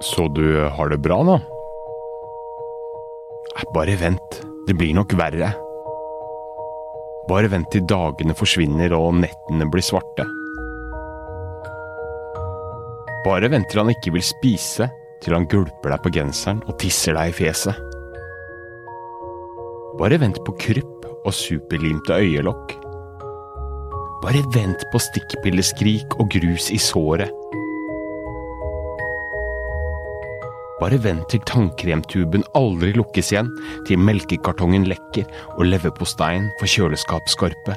Så 0.00 0.28
du 0.28 0.68
har 0.68 0.88
det 0.92 0.98
bra 1.00 1.22
nå? 1.24 1.36
Eh, 3.56 3.64
Bare 3.74 3.96
vent, 3.96 4.42
det 4.66 4.74
blir 4.76 4.94
nok 4.96 5.14
verre. 5.16 5.52
Bare 7.26 7.48
vent 7.50 7.70
til 7.72 7.86
dagene 7.88 8.36
forsvinner 8.38 8.92
og 8.94 9.14
nettene 9.22 9.66
blir 9.72 9.82
svarte. 9.82 10.26
Bare 13.26 13.48
vent 13.50 13.66
til 13.72 13.80
han 13.82 13.90
ikke 13.90 14.12
vil 14.14 14.22
spise, 14.22 14.86
til 15.24 15.34
han 15.34 15.48
gulper 15.50 15.90
deg 15.96 16.04
på 16.04 16.12
genseren 16.14 16.60
og 16.68 16.76
tisser 16.78 17.16
deg 17.18 17.32
i 17.32 17.36
fjeset. 17.40 17.74
Bare 19.96 20.20
vent 20.20 20.38
på 20.44 20.52
krypp 20.60 21.08
og 21.26 21.32
superlimte 21.34 22.20
øyelokk. 22.20 22.76
Bare 24.22 24.44
vent 24.54 24.84
på 24.92 25.00
stikkpilleskrik 25.02 26.14
og 26.20 26.30
grus 26.36 26.70
i 26.70 26.78
såret. 26.78 27.32
Bare 30.76 30.98
vent 31.00 31.24
til 31.32 31.40
tannkremtuben 31.48 32.44
aldri 32.58 32.92
lukkes 32.96 33.30
igjen, 33.32 33.48
til 33.88 34.00
melkekartongen 34.02 34.84
lekker 34.90 35.24
og 35.56 35.64
leverposteien 35.70 36.50
får 36.60 36.72
kjøleskapsskorpe. 36.74 37.76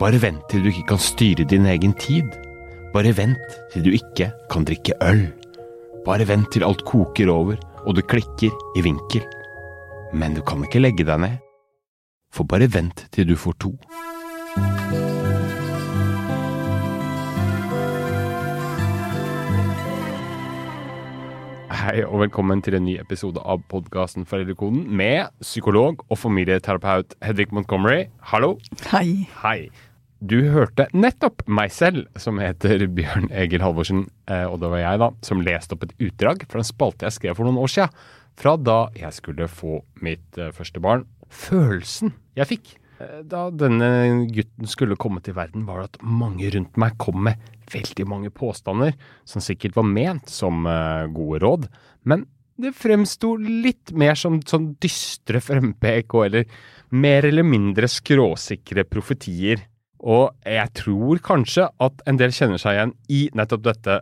Bare 0.00 0.18
vent 0.22 0.42
til 0.50 0.64
du 0.64 0.70
ikke 0.72 0.88
kan 0.92 1.02
styre 1.02 1.46
din 1.46 1.68
egen 1.70 1.94
tid. 1.98 2.26
Bare 2.94 3.14
vent 3.14 3.58
til 3.72 3.86
du 3.86 3.92
ikke 3.94 4.32
kan 4.50 4.66
drikke 4.66 4.98
øl. 5.06 5.28
Bare 6.06 6.26
vent 6.26 6.50
til 6.54 6.66
alt 6.66 6.82
koker 6.88 7.30
over 7.30 7.58
og 7.86 7.94
du 7.94 8.02
klikker 8.02 8.50
i 8.74 8.82
vinkel. 8.82 9.22
Men 10.12 10.34
du 10.34 10.42
kan 10.42 10.62
ikke 10.64 10.82
legge 10.82 11.06
deg 11.06 11.22
ned, 11.22 11.38
for 12.34 12.48
bare 12.48 12.66
vent 12.72 13.06
til 13.14 13.28
du 13.28 13.36
får 13.38 13.58
to. 13.62 13.74
Hei 21.88 22.02
og 22.04 22.18
velkommen 22.20 22.60
til 22.60 22.74
en 22.76 22.82
ny 22.84 22.98
episode 23.00 23.40
av 23.48 23.62
podkasten 23.72 24.26
Foreldrekoden 24.28 24.82
med 25.00 25.30
psykolog 25.40 26.02
og 26.12 26.18
familieterapeut 26.20 27.14
Hedvig 27.24 27.46
Montgomery. 27.56 28.10
Hallo. 28.28 28.58
Hei. 28.90 29.24
Hei. 29.40 29.70
Du 30.20 30.50
hørte 30.52 30.84
nettopp 30.92 31.46
meg 31.48 31.72
selv, 31.72 32.02
som 32.20 32.42
heter 32.44 32.84
Bjørn 32.92 33.30
Egil 33.32 33.64
Halvorsen, 33.64 34.02
eh, 34.28 34.44
og 34.44 34.58
det 34.60 34.68
var 34.74 34.82
jeg 34.82 35.00
da, 35.00 35.08
som 35.24 35.40
leste 35.46 35.78
opp 35.78 35.86
et 35.86 35.96
utdrag 36.10 36.44
fra 36.52 36.60
en 36.60 36.68
spalte 36.68 37.08
jeg 37.08 37.16
skrev 37.16 37.40
for 37.40 37.48
noen 37.48 37.62
år 37.62 37.72
siden, 37.72 38.04
fra 38.36 38.58
da 38.60 38.76
jeg 38.98 39.16
skulle 39.22 39.48
få 39.48 39.80
mitt 40.04 40.36
eh, 40.36 40.52
første 40.52 40.84
barn. 40.84 41.08
Følelsen 41.32 42.12
jeg 42.36 42.52
fikk 42.52 42.74
da 42.98 43.44
denne 43.54 44.26
gutten 44.32 44.66
skulle 44.70 44.98
komme 44.98 45.22
til 45.24 45.36
verden, 45.36 45.66
var 45.68 45.82
det 45.82 45.90
at 45.92 46.00
mange 46.02 46.50
rundt 46.54 46.78
meg 46.80 46.96
kom 46.98 47.22
med 47.28 47.38
veldig 47.70 48.06
mange 48.08 48.32
påstander, 48.34 48.94
som 49.28 49.44
sikkert 49.44 49.76
var 49.76 49.86
ment 49.86 50.30
som 50.32 50.66
eh, 50.66 51.06
gode 51.14 51.40
råd, 51.44 51.68
men 52.08 52.26
det 52.58 52.74
fremsto 52.74 53.36
litt 53.38 53.92
mer 53.94 54.18
som 54.18 54.40
sånn 54.42 54.72
dystre 54.82 55.38
frempek 55.44 56.14
og 56.18 56.24
eller 56.26 56.56
mer 56.90 57.28
eller 57.28 57.46
mindre 57.46 57.86
skråsikre 57.90 58.82
profetier. 58.88 59.62
Og 60.02 60.34
jeg 60.42 60.72
tror 60.80 61.20
kanskje 61.22 61.68
at 61.70 62.02
en 62.10 62.18
del 62.18 62.34
kjenner 62.34 62.58
seg 62.58 62.74
igjen 62.74 62.96
i 63.14 63.20
nettopp 63.38 63.62
dette, 63.68 64.00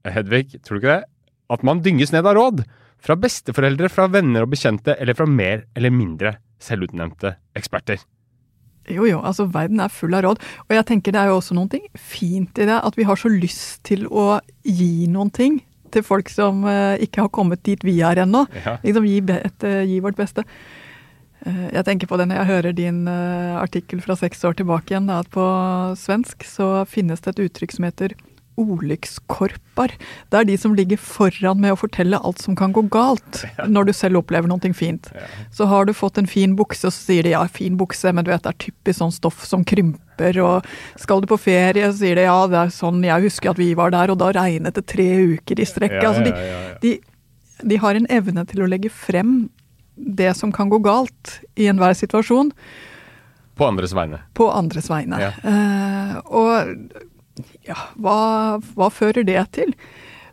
Hedvig, 0.00 0.54
tror 0.64 0.76
du 0.76 0.80
ikke 0.80 0.94
det? 0.94 1.08
At 1.52 1.64
man 1.64 1.82
dynges 1.84 2.12
ned 2.12 2.24
av 2.24 2.36
råd. 2.36 2.62
Fra 3.00 3.16
besteforeldre, 3.20 3.88
fra 3.92 4.06
venner 4.12 4.46
og 4.46 4.52
bekjente, 4.52 4.94
eller 4.96 5.16
fra 5.16 5.26
mer 5.28 5.66
eller 5.76 5.92
mindre 5.92 6.36
selvutnevnte 6.62 7.34
eksperter. 7.58 8.02
Jo 8.90 9.06
jo, 9.06 9.20
altså 9.22 9.46
verden 9.52 9.80
er 9.82 9.92
full 9.92 10.14
av 10.16 10.24
råd. 10.24 10.44
Og 10.68 10.76
jeg 10.76 10.86
tenker 10.88 11.14
det 11.14 11.22
er 11.22 11.30
jo 11.30 11.38
også 11.38 11.56
noen 11.56 11.70
ting 11.72 11.86
fint 11.94 12.58
i 12.58 12.68
det 12.68 12.78
at 12.80 12.96
vi 12.98 13.06
har 13.06 13.18
så 13.20 13.30
lyst 13.32 13.82
til 13.86 14.06
å 14.08 14.40
gi 14.66 15.06
noen 15.10 15.30
ting 15.34 15.60
til 15.94 16.04
folk 16.06 16.30
som 16.30 16.62
uh, 16.66 16.94
ikke 17.02 17.24
har 17.24 17.32
kommet 17.34 17.64
dit 17.66 17.82
vi 17.86 17.98
er 18.06 18.22
ennå. 18.22 18.44
Ja. 18.64 18.78
Liksom 18.84 19.08
gi, 19.08 19.18
et, 19.34 19.66
eh, 19.66 19.82
gi 19.90 19.98
vårt 20.02 20.18
beste. 20.18 20.44
Uh, 21.42 21.66
jeg 21.74 21.86
tenker 21.88 22.10
på 22.10 22.18
det 22.20 22.28
når 22.30 22.40
jeg 22.40 22.50
hører 22.52 22.76
din 22.78 23.02
artikkel 23.10 24.02
fra 24.04 24.16
seks 24.18 24.44
år 24.46 24.58
tilbake 24.60 24.94
igjen, 24.94 25.10
da, 25.10 25.20
at 25.24 25.30
på 25.34 25.44
svensk 25.98 26.46
så 26.46 26.86
finnes 26.88 27.22
det 27.24 27.34
et 27.34 27.44
uttrykk 27.48 27.74
som 27.76 27.88
heter 27.88 28.14
olyckskorpar. 28.60 29.94
Det 30.30 30.38
er 30.40 30.48
de 30.48 30.56
som 30.60 30.74
ligger 30.76 31.00
foran 31.00 31.60
med 31.62 31.74
å 31.74 31.78
fortelle 31.80 32.18
alt 32.18 32.42
som 32.42 32.56
kan 32.58 32.74
gå 32.76 32.82
galt 32.92 33.44
når 33.74 33.90
du 33.90 33.92
selv 33.96 34.20
opplever 34.22 34.50
noe 34.50 34.72
fint. 34.76 35.10
Så 35.54 35.68
har 35.70 35.86
du 35.86 35.94
fått 35.96 36.18
en 36.18 36.28
fin 36.30 36.56
bukse, 36.58 36.86
og 36.88 36.94
så 36.94 37.12
sier 37.12 37.26
de 37.26 37.34
ja, 37.34 37.44
fin 37.48 37.78
bukse, 37.80 38.12
men 38.12 38.26
du 38.26 38.32
vet 38.32 38.44
det 38.44 38.52
er 38.54 38.60
typisk 38.66 39.00
sånn 39.00 39.14
stoff 39.14 39.44
som 39.46 39.64
krymper. 39.64 40.40
Og 40.44 40.66
skal 41.00 41.22
du 41.22 41.30
på 41.30 41.40
ferie, 41.40 41.88
så 41.92 42.02
sier 42.02 42.20
de 42.20 42.26
ja, 42.28 42.40
det 42.50 42.58
er 42.64 42.74
sånn, 42.74 43.00
jeg 43.06 43.28
husker 43.28 43.54
at 43.54 43.62
vi 43.62 43.72
var 43.78 43.94
der, 43.94 44.12
og 44.12 44.20
da 44.20 44.32
regnet 44.36 44.76
det 44.76 44.86
tre 44.90 45.08
uker 45.36 45.62
i 45.62 45.68
strekk. 45.68 45.96
Ja, 46.00 46.10
altså, 46.10 46.26
de, 46.26 46.34
ja, 46.34 46.50
ja, 46.50 46.60
ja. 46.68 46.76
De, 46.84 46.96
de 47.70 47.80
har 47.80 47.96
en 47.96 48.08
evne 48.10 48.44
til 48.48 48.64
å 48.64 48.68
legge 48.70 48.92
frem 48.92 49.48
det 50.00 50.32
som 50.38 50.52
kan 50.52 50.70
gå 50.72 50.78
galt 50.84 51.40
i 51.60 51.66
enhver 51.68 51.92
situasjon, 51.96 52.54
På 53.60 53.66
andres 53.68 53.92
vegne. 53.92 54.22
på 54.32 54.46
andres 54.48 54.88
vegne. 54.88 55.18
Ja. 55.20 55.32
Uh, 55.44 56.14
og 56.24 57.02
ja, 57.66 57.76
hva, 58.00 58.60
hva 58.76 58.88
fører 58.92 59.26
det 59.26 59.42
til? 59.56 59.74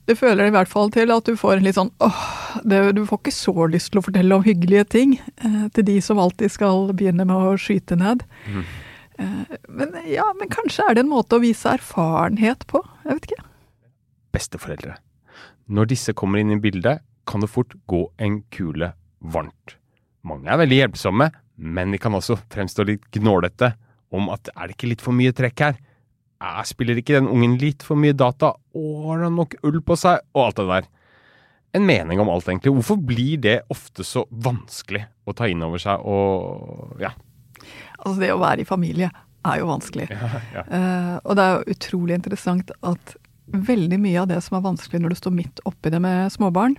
Det 0.07 0.15
føler 0.15 0.47
i 0.47 0.53
hvert 0.55 0.71
fall 0.71 0.91
til 0.95 1.11
at 1.11 1.27
du 1.27 1.35
får 1.35 1.57
en 1.57 1.65
litt 1.65 1.75
sånn 1.75 1.89
åh, 2.03 2.19
det, 2.63 2.79
du 2.95 3.03
får 3.07 3.19
ikke 3.19 3.33
så 3.35 3.65
lyst 3.67 3.91
til 3.91 3.99
å 3.99 4.05
fortelle 4.05 4.37
om 4.37 4.45
hyggelige 4.45 4.85
ting 4.93 5.17
eh, 5.19 5.65
til 5.75 5.87
de 5.89 5.97
som 6.03 6.21
alltid 6.23 6.53
skal 6.53 6.93
begynne 6.93 7.25
med 7.27 7.35
å 7.35 7.57
skyte 7.59 7.97
ned. 7.99 8.23
Mm. 8.47 8.61
Eh, 9.19 9.57
men 9.67 9.97
ja, 10.07 10.29
men 10.39 10.51
kanskje 10.53 10.85
er 10.85 10.95
det 10.95 11.03
en 11.03 11.11
måte 11.11 11.35
å 11.35 11.43
vise 11.43 11.75
erfarenhet 11.75 12.63
på. 12.71 12.79
Jeg 13.03 13.17
vet 13.17 13.27
ikke. 13.31 13.49
Besteforeldre. 14.37 14.95
Når 15.67 15.91
disse 15.91 16.15
kommer 16.15 16.39
inn 16.39 16.55
i 16.55 16.61
bildet, 16.63 17.03
kan 17.27 17.43
det 17.43 17.51
fort 17.51 17.75
gå 17.91 18.05
en 18.23 18.39
kule 18.55 18.93
varmt. 19.19 19.75
Mange 20.27 20.47
er 20.47 20.61
veldig 20.61 20.79
hjelpsomme, 20.79 21.27
men 21.57 21.91
de 21.91 21.99
kan 21.99 22.15
også 22.15 22.37
fremstå 22.53 22.85
litt 22.87 23.11
gnålete 23.11 23.73
om 24.15 24.29
at 24.31 24.47
er 24.53 24.69
det 24.69 24.77
ikke 24.77 24.93
litt 24.93 25.03
for 25.03 25.15
mye 25.15 25.35
trekk 25.35 25.65
her? 25.65 25.79
Er, 26.37 26.63
spiller 26.69 26.99
ikke 26.99 27.17
den 27.17 27.29
ungen 27.31 27.57
litt 27.61 27.85
for 27.85 27.99
mye 27.99 28.15
data? 28.17 28.53
Å, 28.53 28.85
har 29.07 29.25
han 29.25 29.37
nok 29.39 29.57
ull 29.65 29.79
på 29.85 29.97
seg? 29.97 30.21
Og 30.35 30.43
alt 30.45 30.59
det 30.59 30.67
der. 30.69 30.89
En 31.77 31.85
mening 31.85 32.21
om 32.21 32.29
alt, 32.31 32.47
egentlig. 32.47 32.73
Hvorfor 32.77 32.99
blir 33.01 33.41
det 33.43 33.59
ofte 33.73 34.05
så 34.07 34.25
vanskelig 34.29 35.03
å 35.27 35.35
ta 35.37 35.49
inn 35.49 35.63
over 35.65 35.81
seg 35.81 36.03
og 36.07 37.01
ja. 37.01 37.13
Altså 37.97 38.19
det 38.21 38.33
å 38.33 38.41
være 38.41 38.63
i 38.63 38.69
familie 38.69 39.09
er 39.47 39.61
jo 39.61 39.69
vanskelig. 39.69 40.09
ja, 40.13 40.41
ja. 40.53 40.65
Uh, 40.69 41.15
og 41.23 41.37
det 41.37 41.45
er 41.45 41.55
jo 41.55 41.77
utrolig 41.77 42.17
interessant 42.19 42.73
at 42.85 43.15
veldig 43.47 43.99
mye 44.03 44.21
av 44.21 44.29
det 44.29 44.41
som 44.43 44.57
er 44.57 44.65
vanskelig 44.65 45.01
når 45.01 45.13
du 45.13 45.19
står 45.21 45.35
midt 45.35 45.63
oppi 45.69 45.91
det 45.93 46.01
med 46.03 46.31
småbarn, 46.33 46.75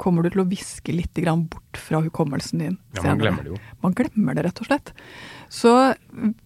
kommer 0.00 0.24
du 0.24 0.32
til 0.32 0.42
å 0.42 0.48
viske 0.48 0.94
litt 0.94 1.18
bort 1.52 1.78
fra 1.78 2.00
hukommelsen 2.02 2.58
din. 2.58 2.78
ja 2.96 3.02
man 3.02 3.04
senere. 3.04 3.20
glemmer 3.20 3.42
det 3.44 3.52
jo. 3.52 3.58
Man 3.84 3.94
glemmer 3.94 4.34
det, 4.34 4.44
rett 4.46 4.60
og 4.60 4.66
slett. 4.66 4.92
Så 5.52 5.94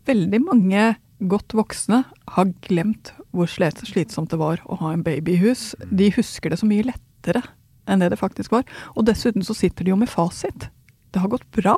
veldig 0.04 0.40
mange 0.42 0.96
godt 1.18 1.54
voksne 1.56 2.02
har 2.36 2.54
glemt 2.66 3.12
hvor 3.34 3.48
slitsomt 3.48 4.32
det 4.32 4.40
var 4.40 4.62
å 4.66 4.78
ha 4.80 4.92
en 4.92 5.04
baby 5.06 5.36
i 5.36 5.42
hus. 5.44 5.74
De 5.90 6.10
husker 6.14 6.52
det 6.52 6.60
så 6.60 6.68
mye 6.68 6.86
lettere 6.86 7.42
enn 7.86 8.02
det 8.02 8.10
det 8.12 8.20
faktisk 8.20 8.52
var. 8.52 8.66
Og 8.96 9.06
dessuten 9.08 9.44
så 9.46 9.54
sitter 9.56 9.86
de 9.86 9.94
jo 9.94 10.00
med 10.00 10.10
fasit. 10.10 10.68
Det 11.14 11.22
har 11.22 11.32
gått 11.32 11.48
bra. 11.54 11.76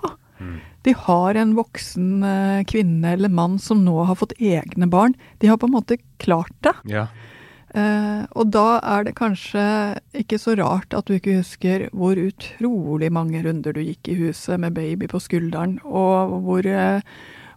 De 0.87 0.95
har 0.95 1.35
en 1.35 1.55
voksen 1.59 2.23
eh, 2.23 2.61
kvinne 2.71 3.17
eller 3.17 3.33
mann 3.33 3.59
som 3.59 3.83
nå 3.85 3.97
har 4.07 4.19
fått 4.19 4.37
egne 4.39 4.87
barn. 4.91 5.17
De 5.43 5.51
har 5.51 5.59
på 5.59 5.67
en 5.67 5.75
måte 5.75 5.99
klart 6.23 6.55
det. 6.63 6.75
Ja. 6.91 7.09
Uh, 7.77 8.25
og 8.33 8.49
da 8.55 8.79
er 8.81 9.03
det 9.05 9.19
kanskje 9.19 9.63
ikke 10.17 10.39
så 10.41 10.55
rart 10.57 10.95
at 10.97 11.05
du 11.05 11.19
ikke 11.19 11.35
husker 11.43 11.83
hvor 11.93 12.17
utrolig 12.17 13.11
mange 13.13 13.43
runder 13.45 13.77
du 13.77 13.83
gikk 13.85 14.09
i 14.09 14.17
huset 14.23 14.57
med 14.63 14.73
baby 14.79 15.05
på 15.11 15.21
skulderen, 15.21 15.77
og 15.85 16.33
hvor 16.47 16.65
eh, 16.65 17.05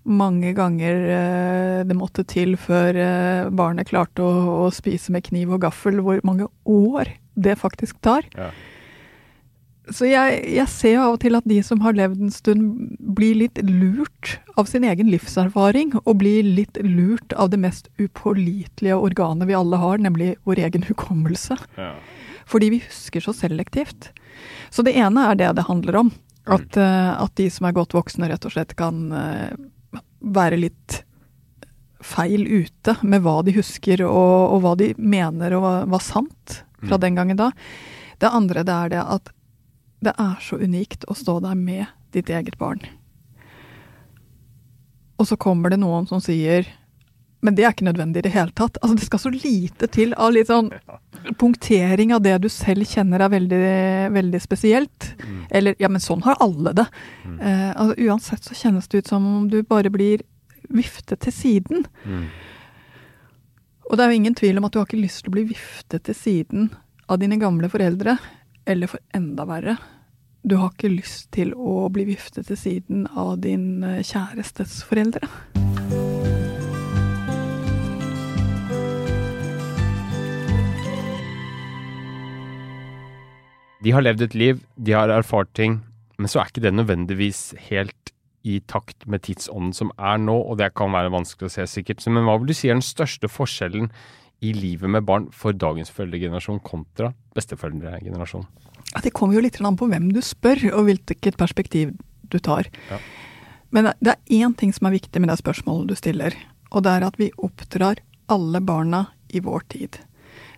mange 0.04 0.54
ganger 0.58 1.06
eh, 1.14 1.80
det 1.86 1.98
måtte 1.98 2.26
til 2.28 2.56
før 2.60 2.98
eh, 2.98 3.50
barnet 3.54 3.90
klarte 3.92 4.26
å, 4.26 4.66
å 4.66 4.70
spise 4.74 5.14
med 5.14 5.26
kniv 5.28 5.54
og 5.54 5.64
gaffel, 5.66 6.02
hvor 6.02 6.22
mange 6.28 6.48
år 6.66 7.14
det 7.36 7.58
faktisk 7.62 8.02
tar. 8.04 8.26
Ja. 8.38 8.50
Så 9.92 10.08
jeg, 10.08 10.44
jeg 10.54 10.70
ser 10.72 11.00
av 11.02 11.16
og 11.16 11.22
til 11.24 11.36
at 11.36 11.48
de 11.50 11.58
som 11.66 11.82
har 11.84 11.96
levd 11.98 12.22
en 12.22 12.34
stund, 12.34 12.96
blir 13.18 13.40
litt 13.40 13.60
lurt 13.66 14.38
av 14.60 14.70
sin 14.70 14.86
egen 14.88 15.10
livserfaring, 15.12 15.96
og 16.04 16.20
blir 16.22 16.46
litt 16.46 16.78
lurt 16.86 17.34
av 17.34 17.50
det 17.52 17.60
mest 17.64 17.90
upålitelige 18.00 18.98
organet 18.98 19.50
vi 19.50 19.58
alle 19.58 19.82
har, 19.82 20.02
nemlig 20.02 20.36
vår 20.48 20.64
egen 20.68 20.86
hukommelse. 20.88 21.58
Ja. 21.80 21.96
Fordi 22.50 22.72
vi 22.76 22.84
husker 22.86 23.26
så 23.26 23.34
selektivt. 23.36 24.12
Så 24.72 24.86
det 24.86 24.96
ene 25.00 25.28
er 25.32 25.40
det 25.40 25.52
det 25.58 25.68
handler 25.68 26.04
om. 26.06 26.14
At, 26.50 26.78
eh, 26.78 27.12
at 27.22 27.36
de 27.38 27.50
som 27.54 27.68
er 27.68 27.76
godt 27.78 27.94
voksne, 27.94 28.30
rett 28.32 28.46
og 28.48 28.54
slett 28.56 28.74
kan 28.80 29.12
være 30.22 30.60
litt 30.62 31.02
feil 32.02 32.48
ute 32.48 32.96
med 33.06 33.22
hva 33.22 33.42
de 33.46 33.54
husker, 33.54 34.02
og, 34.08 34.56
og 34.56 34.62
hva 34.64 34.76
de 34.80 34.92
mener 34.98 35.54
og 35.58 35.62
var, 35.66 35.86
var 35.98 36.06
sant 36.06 36.62
fra 36.82 36.98
Mm. 36.98 37.02
den 37.02 37.16
gangen 37.16 37.38
da. 37.38 37.52
Det 38.18 38.30
andre 38.34 38.64
det 38.66 38.74
er 38.74 38.90
det 38.90 39.02
at 39.06 39.30
det 40.02 40.14
er 40.18 40.40
så 40.42 40.58
unikt 40.58 41.06
å 41.06 41.14
stå 41.14 41.40
der 41.46 41.54
med 41.56 41.86
ditt 42.12 42.30
eget 42.34 42.58
barn. 42.58 42.82
Og 45.22 45.28
så 45.30 45.38
kommer 45.38 45.70
det 45.70 45.78
noen 45.82 46.08
som 46.10 46.22
sier 46.24 46.66
Men 47.42 47.58
det 47.58 47.66
er 47.66 47.74
ikke 47.74 47.88
nødvendig 47.88 48.22
i 48.22 48.28
det 48.28 48.34
hele 48.36 48.54
tatt. 48.54 48.78
Altså, 48.82 48.96
det 49.00 49.08
skal 49.08 49.24
så 49.24 49.32
lite 49.34 49.90
til 49.90 50.14
av 50.14 50.34
litt 50.36 50.50
sånn 50.52 50.70
punktering 51.42 52.14
av 52.14 52.22
det 52.26 52.36
du 52.42 52.50
selv 52.54 52.86
kjenner 52.90 53.24
er 53.26 53.34
veldig, 53.34 53.62
veldig 54.14 54.42
spesielt. 54.42 55.12
Mm. 55.26 55.40
Eller 55.50 55.76
ja, 55.82 55.90
men 55.90 56.04
sånn 56.04 56.22
har 56.26 56.38
alle 56.44 56.74
det. 56.78 56.86
Mm. 57.26 57.40
Eh, 57.40 57.72
altså, 57.72 57.98
uansett 58.06 58.46
så 58.46 58.58
kjennes 58.58 58.88
det 58.88 59.02
ut 59.02 59.12
som 59.14 59.26
om 59.26 59.50
du 59.50 59.62
bare 59.66 59.94
blir 59.94 60.22
viftet 60.70 61.24
til 61.26 61.36
siden. 61.36 61.88
Mm. 62.06 62.28
Og 63.90 63.98
det 63.98 64.06
er 64.06 64.14
jo 64.14 64.22
ingen 64.22 64.38
tvil 64.38 64.62
om 64.62 64.70
at 64.70 64.76
du 64.76 64.80
har 64.80 64.88
ikke 64.88 65.02
lyst 65.02 65.26
til 65.26 65.34
å 65.34 65.38
bli 65.40 65.48
viftet 65.50 66.06
til 66.08 66.16
siden 66.16 66.70
av 67.12 67.20
dine 67.20 67.42
gamle 67.42 67.68
foreldre. 67.74 68.16
Eller 68.70 68.88
for 68.88 69.02
enda 69.18 69.48
verre, 69.50 69.76
du 70.46 70.56
har 70.62 70.72
ikke 70.72 70.94
lyst 70.94 71.32
til 71.36 71.56
å 71.58 71.90
bli 71.94 72.06
viftet 72.14 72.48
til 72.50 72.58
siden 72.58 73.08
av 73.18 73.40
din 73.44 73.84
eh, 73.84 74.04
kjærestes 74.06 74.84
foreldre. 74.88 75.28
De 83.82 83.94
har 83.96 84.04
levd 84.06 84.28
et 84.28 84.38
liv, 84.38 84.62
de 84.78 84.94
har 84.94 85.10
erfart 85.10 85.50
ting, 85.58 85.80
men 86.22 86.30
så 86.30 86.42
er 86.42 86.52
ikke 86.52 86.62
det 86.62 86.74
nødvendigvis 86.76 87.52
helt 87.70 88.12
i 88.46 88.60
takt 88.70 89.06
med 89.10 89.24
tidsånden 89.26 89.74
som 89.74 89.92
er 89.98 90.20
nå, 90.22 90.34
og 90.34 90.58
det 90.62 90.72
kan 90.78 90.94
være 90.94 91.14
vanskelig 91.14 91.50
å 91.50 91.54
se 91.56 91.68
sikkert. 91.70 92.04
Men 92.10 92.26
hva 92.26 92.38
vil 92.40 92.52
du 92.52 92.58
si 92.58 92.70
er 92.70 92.78
den 92.78 92.86
største 92.86 93.30
forskjellen 93.30 93.90
i 94.42 94.54
livet 94.58 94.90
med 94.90 95.06
barn 95.06 95.28
for 95.34 95.54
dagens 95.54 95.94
foreldregenerasjon 95.94 96.62
kontra 96.66 97.12
besteforeldregenerasjon? 97.38 98.46
Ja, 98.92 99.02
det 99.06 99.14
kommer 99.18 99.38
jo 99.38 99.44
litt 99.46 99.60
an 99.62 99.78
på 99.78 99.90
hvem 99.90 100.10
du 100.14 100.22
spør, 100.26 100.64
og 100.76 100.88
hvilket 100.90 101.38
perspektiv 101.40 101.94
du 102.32 102.40
tar. 102.42 102.70
Ja. 102.90 103.02
Men 103.72 103.94
det 104.04 104.16
er 104.16 104.42
én 104.42 104.56
ting 104.58 104.74
som 104.76 104.90
er 104.90 104.98
viktig 104.98 105.22
med 105.22 105.32
det 105.32 105.40
spørsmålet 105.40 105.94
du 105.94 105.98
stiller, 105.98 106.36
og 106.72 106.86
det 106.86 106.96
er 106.98 107.08
at 107.08 107.20
vi 107.22 107.32
oppdrar 107.40 108.02
alle 108.32 108.62
barna 108.64 109.06
i 109.32 109.42
vår 109.44 109.68
tid. 109.72 110.02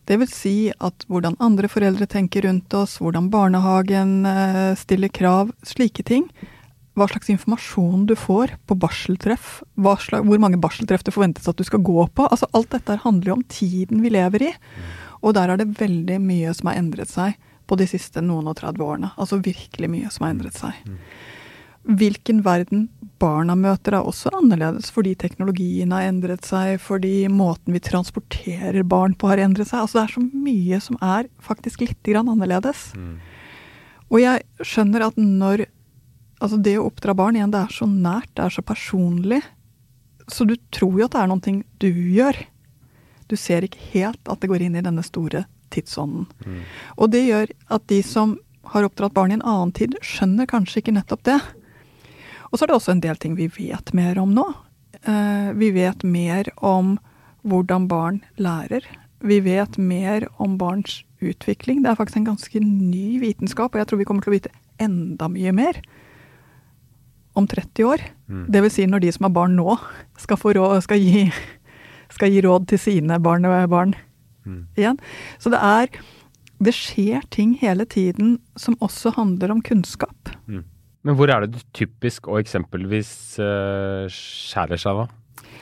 Det 0.09 0.17
vil 0.19 0.27
si 0.29 0.55
at 0.83 1.05
hvordan 1.07 1.37
andre 1.43 1.69
foreldre 1.71 2.07
tenker 2.09 2.43
rundt 2.47 2.73
oss, 2.75 2.97
hvordan 2.99 3.29
barnehagen 3.31 4.25
eh, 4.27 4.73
stiller 4.79 5.11
krav, 5.13 5.53
slike 5.63 6.03
ting. 6.07 6.27
Hva 6.99 7.07
slags 7.09 7.31
informasjon 7.33 8.03
du 8.09 8.13
får 8.19 8.53
på 8.69 8.77
barseltreff, 8.77 9.61
slags, 9.79 10.27
hvor 10.27 10.41
mange 10.43 10.59
barseltreff 10.61 11.05
det 11.07 11.15
forventes 11.15 11.47
at 11.49 11.57
du 11.57 11.63
skal 11.65 11.81
gå 11.81 12.03
på. 12.13 12.27
Altså 12.27 12.49
Alt 12.53 12.75
dette 12.75 12.99
handler 13.05 13.31
jo 13.31 13.37
om 13.39 13.47
tiden 13.49 14.03
vi 14.03 14.11
lever 14.13 14.49
i. 14.49 14.53
Og 15.23 15.33
der 15.37 15.49
er 15.49 15.61
det 15.61 15.71
veldig 15.79 16.19
mye 16.21 16.51
som 16.53 16.69
har 16.69 16.81
endret 16.81 17.09
seg 17.09 17.39
på 17.65 17.79
de 17.79 17.87
siste 17.87 18.21
noen 18.21 18.49
og 18.51 18.59
30 18.59 18.83
årene. 18.83 19.13
Altså 19.15 19.39
virkelig 19.41 19.89
mye 19.89 20.11
som 20.11 20.27
har 20.27 20.35
endret 20.35 20.59
seg. 20.59 20.75
Hvilken 21.83 22.43
verden 22.45 22.89
barna 23.23 23.55
møter 23.55 23.95
er 23.95 24.07
også 24.07 24.31
annerledes, 24.35 24.89
fordi 24.93 25.13
teknologien 25.19 25.93
har 25.95 26.09
endret 26.09 26.45
seg, 26.47 26.75
fordi 26.83 27.29
måten 27.31 27.75
vi 27.75 27.81
transporterer 27.83 28.83
barn 28.83 29.15
på 29.15 29.31
har 29.31 29.41
endret 29.43 29.71
seg. 29.71 29.83
Altså 29.83 29.99
det 29.99 30.03
er 30.03 30.15
så 30.17 30.25
mye 30.47 30.81
som 30.83 30.99
er 30.99 31.29
faktisk 31.43 31.85
litt 31.85 32.01
grann 32.07 32.31
annerledes. 32.33 32.89
Mm. 32.99 33.15
Og 34.11 34.19
jeg 34.23 34.43
skjønner 34.61 35.09
at 35.09 35.19
når 35.19 35.67
Altså 36.43 36.57
det 36.59 36.73
å 36.75 36.89
oppdra 36.89 37.13
barn 37.15 37.37
igjen, 37.37 37.53
det 37.53 37.59
er 37.61 37.71
så 37.71 37.85
nært, 37.87 38.27
det 38.35 38.41
er 38.43 38.51
så 38.51 38.59
personlig. 38.67 39.37
Så 40.27 40.43
du 40.43 40.57
tror 40.75 40.97
jo 40.99 41.05
at 41.05 41.13
det 41.13 41.21
er 41.21 41.29
noe 41.31 41.53
du 41.79 41.87
gjør. 41.87 42.39
Du 43.31 43.37
ser 43.39 43.63
ikke 43.63 43.79
helt 43.93 44.27
at 44.27 44.41
det 44.41 44.49
går 44.51 44.65
inn 44.65 44.75
i 44.75 44.83
denne 44.83 45.05
store 45.07 45.45
tidsånden. 45.71 46.25
Mm. 46.43 46.57
Og 46.97 47.13
det 47.13 47.23
gjør 47.29 47.53
at 47.77 47.85
de 47.87 48.01
som 48.03 48.35
har 48.73 48.83
oppdratt 48.83 49.15
barn 49.15 49.31
i 49.31 49.37
en 49.37 49.45
annen 49.45 49.71
tid, 49.77 49.95
skjønner 50.03 50.49
kanskje 50.51 50.81
ikke 50.81 50.97
nettopp 50.97 51.23
det. 51.29 51.39
Og 52.53 52.59
så 52.59 52.65
er 52.65 52.69
det 52.69 52.77
også 52.77 52.93
en 52.93 53.01
del 53.03 53.17
ting 53.17 53.33
vi 53.35 53.47
vet 53.49 53.93
mer 53.97 54.19
om 54.21 54.33
nå. 54.35 54.45
Eh, 55.01 55.49
vi 55.57 55.71
vet 55.73 56.03
mer 56.05 56.51
om 56.61 56.99
hvordan 57.43 57.87
barn 57.89 58.21
lærer. 58.37 58.85
Vi 59.25 59.39
vet 59.43 59.79
mer 59.81 60.27
om 60.37 60.57
barns 60.59 61.01
utvikling. 61.23 61.81
Det 61.81 61.89
er 61.91 61.97
faktisk 61.97 62.21
en 62.21 62.29
ganske 62.29 62.61
ny 62.61 63.17
vitenskap, 63.23 63.73
og 63.73 63.81
jeg 63.81 63.89
tror 63.89 63.99
vi 64.03 64.05
kommer 64.07 64.23
til 64.23 64.33
å 64.33 64.37
vite 64.37 64.53
enda 64.83 65.27
mye 65.31 65.51
mer 65.55 65.81
om 67.33 67.47
30 67.49 67.87
år. 67.89 68.03
Mm. 68.29 68.45
Det 68.53 68.61
vil 68.61 68.71
si 68.71 68.85
når 68.85 69.01
de 69.01 69.11
som 69.15 69.25
har 69.27 69.33
barn 69.33 69.55
nå, 69.57 69.77
skal, 70.21 70.37
råd, 70.37 70.83
skal, 70.85 71.01
gi, 71.01 71.25
skal 72.13 72.29
gi, 72.29 72.43
råd 72.45 72.67
til 72.69 72.81
sine 72.85 73.19
barnebarn 73.23 73.95
Mm. 74.45 74.65
igjen. 74.75 74.97
Så 75.39 75.49
det 75.53 75.59
er 75.63 75.87
Det 76.63 76.73
skjer 76.73 77.21
ting 77.29 77.55
hele 77.59 77.83
tiden 77.85 78.39
som 78.55 78.75
også 78.75 79.11
handler 79.15 79.51
om 79.51 79.61
kunnskap. 79.61 80.29
Mm. 80.47 80.63
Men 81.03 81.17
hvor 81.19 81.31
er 81.31 81.43
det 81.43 81.57
du 81.57 81.65
typisk 81.75 82.29
og 82.31 82.39
eksempelvis 82.39 83.11
uh, 83.43 84.07
skjærer 84.11 84.79
seg, 84.79 85.03
da? 85.03 85.53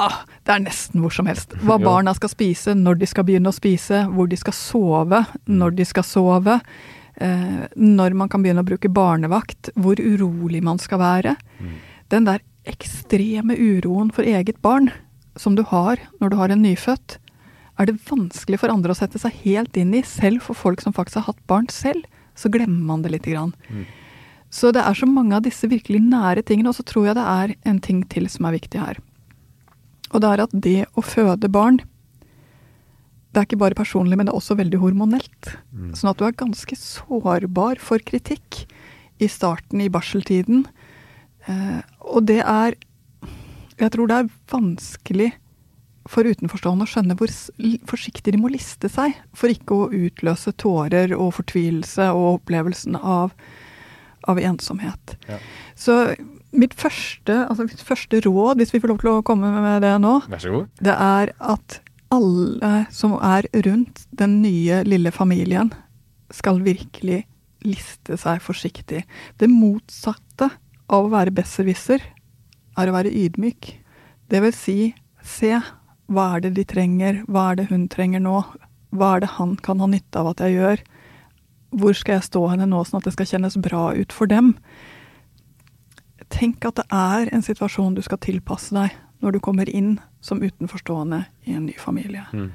Ah, 0.00 0.22
det 0.46 0.54
er 0.54 0.62
nesten 0.64 1.02
hvor 1.02 1.12
som 1.12 1.28
helst. 1.28 1.52
Hva 1.64 1.76
barna 1.90 2.14
skal 2.16 2.32
spise, 2.32 2.74
når 2.76 3.00
de 3.00 3.08
skal 3.08 3.26
begynne 3.28 3.52
å 3.52 3.56
spise, 3.56 4.04
hvor 4.14 4.30
de 4.30 4.38
skal 4.40 4.56
sove, 4.56 5.22
når 5.48 5.76
de 5.76 5.86
skal 5.88 6.06
sove. 6.06 6.60
Eh, 7.20 7.64
når 7.76 8.16
man 8.16 8.30
kan 8.32 8.40
begynne 8.44 8.64
å 8.64 8.68
bruke 8.68 8.88
barnevakt, 8.92 9.72
hvor 9.76 10.00
urolig 10.00 10.62
man 10.64 10.80
skal 10.80 11.02
være. 11.02 11.34
Mm. 11.60 11.74
Den 12.12 12.28
der 12.28 12.44
ekstreme 12.70 13.56
uroen 13.56 14.12
for 14.14 14.24
eget 14.24 14.60
barn 14.64 14.88
som 15.38 15.56
du 15.56 15.62
har 15.68 16.00
når 16.20 16.32
du 16.32 16.38
har 16.40 16.52
en 16.52 16.64
nyfødt, 16.64 17.18
er 17.80 17.88
det 17.88 18.00
vanskelig 18.08 18.60
for 18.60 18.72
andre 18.72 18.92
å 18.92 18.98
sette 18.98 19.20
seg 19.20 19.36
helt 19.44 19.76
inn 19.80 19.92
i. 19.96 20.04
Selv 20.04 20.44
for 20.44 20.56
folk 20.56 20.80
som 20.84 20.96
faktisk 20.96 21.20
har 21.20 21.30
hatt 21.32 21.44
barn 21.48 21.68
selv, 21.72 22.04
så 22.36 22.52
glemmer 22.52 22.84
man 22.92 23.04
det 23.04 23.12
lite 23.14 23.32
grann. 23.32 23.52
Mm. 23.68 23.84
Så 24.50 24.72
det 24.74 24.82
er 24.82 24.96
så 24.98 25.06
mange 25.06 25.36
av 25.36 25.44
disse 25.46 25.68
virkelig 25.70 26.00
nære 26.02 26.42
tingene, 26.46 26.72
og 26.72 26.78
så 26.78 26.86
tror 26.86 27.06
jeg 27.08 27.18
det 27.18 27.26
er 27.32 27.54
en 27.70 27.78
ting 27.82 28.02
til 28.10 28.26
som 28.30 28.48
er 28.48 28.56
viktig 28.58 28.82
her. 28.82 28.98
Og 30.10 30.22
det 30.22 30.30
er 30.30 30.42
at 30.42 30.54
det 30.66 30.78
å 30.98 31.04
føde 31.06 31.50
barn, 31.52 31.78
det 33.30 33.38
er 33.38 33.46
ikke 33.46 33.60
bare 33.60 33.78
personlig, 33.78 34.16
men 34.18 34.26
det 34.26 34.32
er 34.32 34.40
også 34.40 34.56
veldig 34.58 34.80
hormonelt. 34.82 35.52
Mm. 35.70 35.92
Sånn 35.94 36.10
at 36.10 36.18
du 36.18 36.24
er 36.26 36.34
ganske 36.34 36.74
sårbar 36.74 37.78
for 37.78 38.02
kritikk 38.02 38.64
i 39.22 39.28
starten 39.30 39.84
i 39.84 39.90
barseltiden. 39.92 40.64
Eh, 41.46 41.80
og 42.00 42.26
det 42.30 42.42
er 42.42 42.78
Jeg 43.80 43.94
tror 43.94 44.08
det 44.10 44.16
er 44.18 44.26
vanskelig 44.52 45.30
for 46.10 46.28
utenforstående 46.28 46.84
å 46.84 46.90
skjønne 46.90 47.14
hvor 47.16 47.30
forsiktig 47.88 48.34
de 48.34 48.40
må 48.40 48.50
liste 48.52 48.90
seg 48.92 49.14
for 49.32 49.48
ikke 49.48 49.72
å 49.72 49.86
utløse 49.88 50.52
tårer 50.60 51.14
og 51.16 51.32
fortvilelse 51.38 52.10
og 52.12 52.42
opplevelsen 52.42 52.98
av, 53.00 53.32
av 54.30 54.40
ensomhet. 54.40 55.16
Ja. 55.28 55.38
Så 55.78 55.96
mitt 56.50 56.74
første, 56.78 57.36
altså 57.46 57.66
mitt 57.68 57.82
første 57.86 58.20
råd, 58.24 58.58
hvis 58.60 58.72
vi 58.74 58.80
får 58.82 58.92
lov 58.94 59.02
til 59.02 59.12
å 59.12 59.22
komme 59.26 59.50
med 59.62 59.82
det 59.84 59.92
nå, 60.02 60.16
Vær 60.30 60.42
så 60.42 60.52
god. 60.54 60.70
det 60.82 60.94
er 60.96 61.32
at 61.38 61.80
alle 62.10 62.72
som 62.90 63.14
er 63.22 63.46
rundt 63.66 64.02
den 64.18 64.40
nye 64.42 64.80
lille 64.86 65.12
familien, 65.14 65.70
skal 66.34 66.58
virkelig 66.62 67.24
liste 67.66 68.16
seg 68.18 68.40
forsiktig. 68.42 69.04
Det 69.38 69.50
motsatte 69.50 70.48
av 70.90 71.06
å 71.06 71.12
være 71.12 71.34
besserwisser 71.34 72.02
er 72.78 72.90
å 72.90 72.94
være 72.96 73.12
ydmyk. 73.14 73.74
Det 74.30 74.40
vil 74.42 74.54
si, 74.56 74.78
se 75.22 75.52
hva 76.10 76.24
er 76.36 76.46
det 76.46 76.54
de 76.56 76.64
trenger, 76.66 77.22
hva 77.30 77.50
er 77.52 77.60
det 77.60 77.68
hun 77.70 77.86
trenger 77.92 78.22
nå, 78.24 78.40
hva 78.90 79.12
er 79.16 79.22
det 79.22 79.34
han 79.36 79.54
kan 79.62 79.82
ha 79.82 79.86
nytte 79.90 80.18
av 80.22 80.32
at 80.32 80.42
jeg 80.42 80.56
gjør, 80.56 80.82
hvor 81.70 81.94
skal 81.96 82.18
jeg 82.18 82.28
stå 82.28 82.46
henne 82.52 82.68
nå 82.70 82.82
sånn 82.84 83.00
at 83.00 83.08
det 83.08 83.14
skal 83.16 83.28
kjennes 83.34 83.58
bra 83.62 83.90
ut 83.94 84.14
for 84.14 84.30
dem. 84.30 84.54
Tenk 86.30 86.66
at 86.66 86.80
det 86.80 86.86
er 86.94 87.30
en 87.34 87.44
situasjon 87.44 87.96
du 87.96 88.02
skal 88.06 88.20
tilpasse 88.22 88.74
deg 88.74 88.96
når 89.20 89.36
du 89.36 89.40
kommer 89.44 89.68
inn 89.68 89.98
som 90.24 90.40
utenforstående 90.42 91.24
i 91.48 91.54
en 91.56 91.66
ny 91.68 91.74
familie. 91.80 92.24
Mm. 92.32 92.50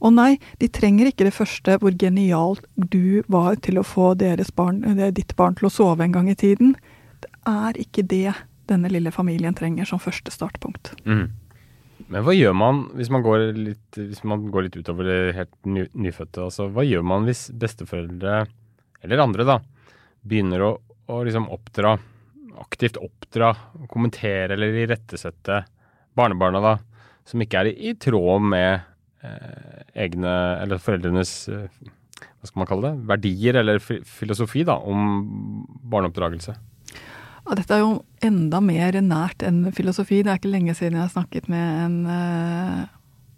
Og 0.00 0.14
nei, 0.16 0.36
de 0.60 0.68
trenger 0.72 1.10
ikke 1.10 1.26
det 1.28 1.34
første 1.36 1.76
hvor 1.80 1.96
genialt 1.96 2.64
du 2.76 3.22
var 3.32 3.58
til 3.64 3.80
å 3.80 3.84
få 3.86 4.14
barn, 4.56 4.82
ditt 5.12 5.36
barn 5.36 5.56
til 5.56 5.68
å 5.68 5.72
sove 5.72 6.04
en 6.04 6.14
gang 6.16 6.30
i 6.32 6.36
tiden. 6.36 6.74
Det 7.20 7.32
er 7.48 7.76
ikke 7.80 8.02
det 8.02 8.32
denne 8.66 8.90
lille 8.90 9.12
familien 9.12 9.54
trenger 9.54 9.84
som 9.84 10.02
første 10.02 10.32
startpunkt. 10.32 10.94
Mm. 11.04 11.28
Men 12.12 12.22
hva 12.22 12.34
gjør 12.36 12.54
man 12.54 12.84
hvis 12.94 13.10
man 13.10 13.24
går 13.24 13.48
litt, 13.56 13.98
man 14.26 14.44
går 14.54 14.68
litt 14.68 14.76
utover 14.78 15.08
det 15.08 15.20
helt 15.40 15.54
ny, 15.66 15.86
nyfødte? 16.06 16.44
Altså, 16.46 16.68
hva 16.70 16.84
gjør 16.86 17.02
man 17.06 17.26
hvis 17.26 17.48
besteforeldre, 17.58 18.44
eller 19.02 19.22
andre, 19.24 19.46
da, 19.48 19.56
begynner 20.26 20.62
å, 20.62 20.70
å 21.10 21.22
liksom 21.26 21.48
oppdra, 21.54 21.96
aktivt 22.62 23.00
oppdra, 23.02 23.50
kommentere 23.90 24.54
eller 24.54 24.78
irettesette 24.84 25.64
barnebarna, 26.16 26.62
da, 26.62 26.76
som 27.26 27.42
ikke 27.42 27.64
er 27.64 27.72
i, 27.72 27.90
i 27.90 27.96
tråd 27.98 28.46
med 28.54 28.86
eh, 29.26 29.82
egne, 30.06 30.36
eller 30.62 30.82
foreldrenes 30.82 31.34
eh, 31.50 31.66
hva 32.16 32.48
skal 32.48 32.62
man 32.62 32.70
kalle 32.70 32.92
det, 32.92 33.04
verdier 33.10 33.58
eller 33.60 33.82
filosofi 33.82 34.62
da, 34.68 34.78
om 34.78 35.66
barneoppdragelse? 35.90 36.54
Ja, 37.46 37.54
dette 37.54 37.76
er 37.76 37.82
jo 37.84 37.90
enda 38.26 38.58
mer 38.64 38.96
nært 39.06 39.44
enn 39.46 39.68
filosofi. 39.74 40.22
Det 40.26 40.32
er 40.32 40.40
ikke 40.40 40.50
lenge 40.50 40.74
siden 40.74 40.98
jeg 40.98 41.12
snakket 41.12 41.46
med 41.52 41.82
en 41.84 41.98
uh, 42.10 42.86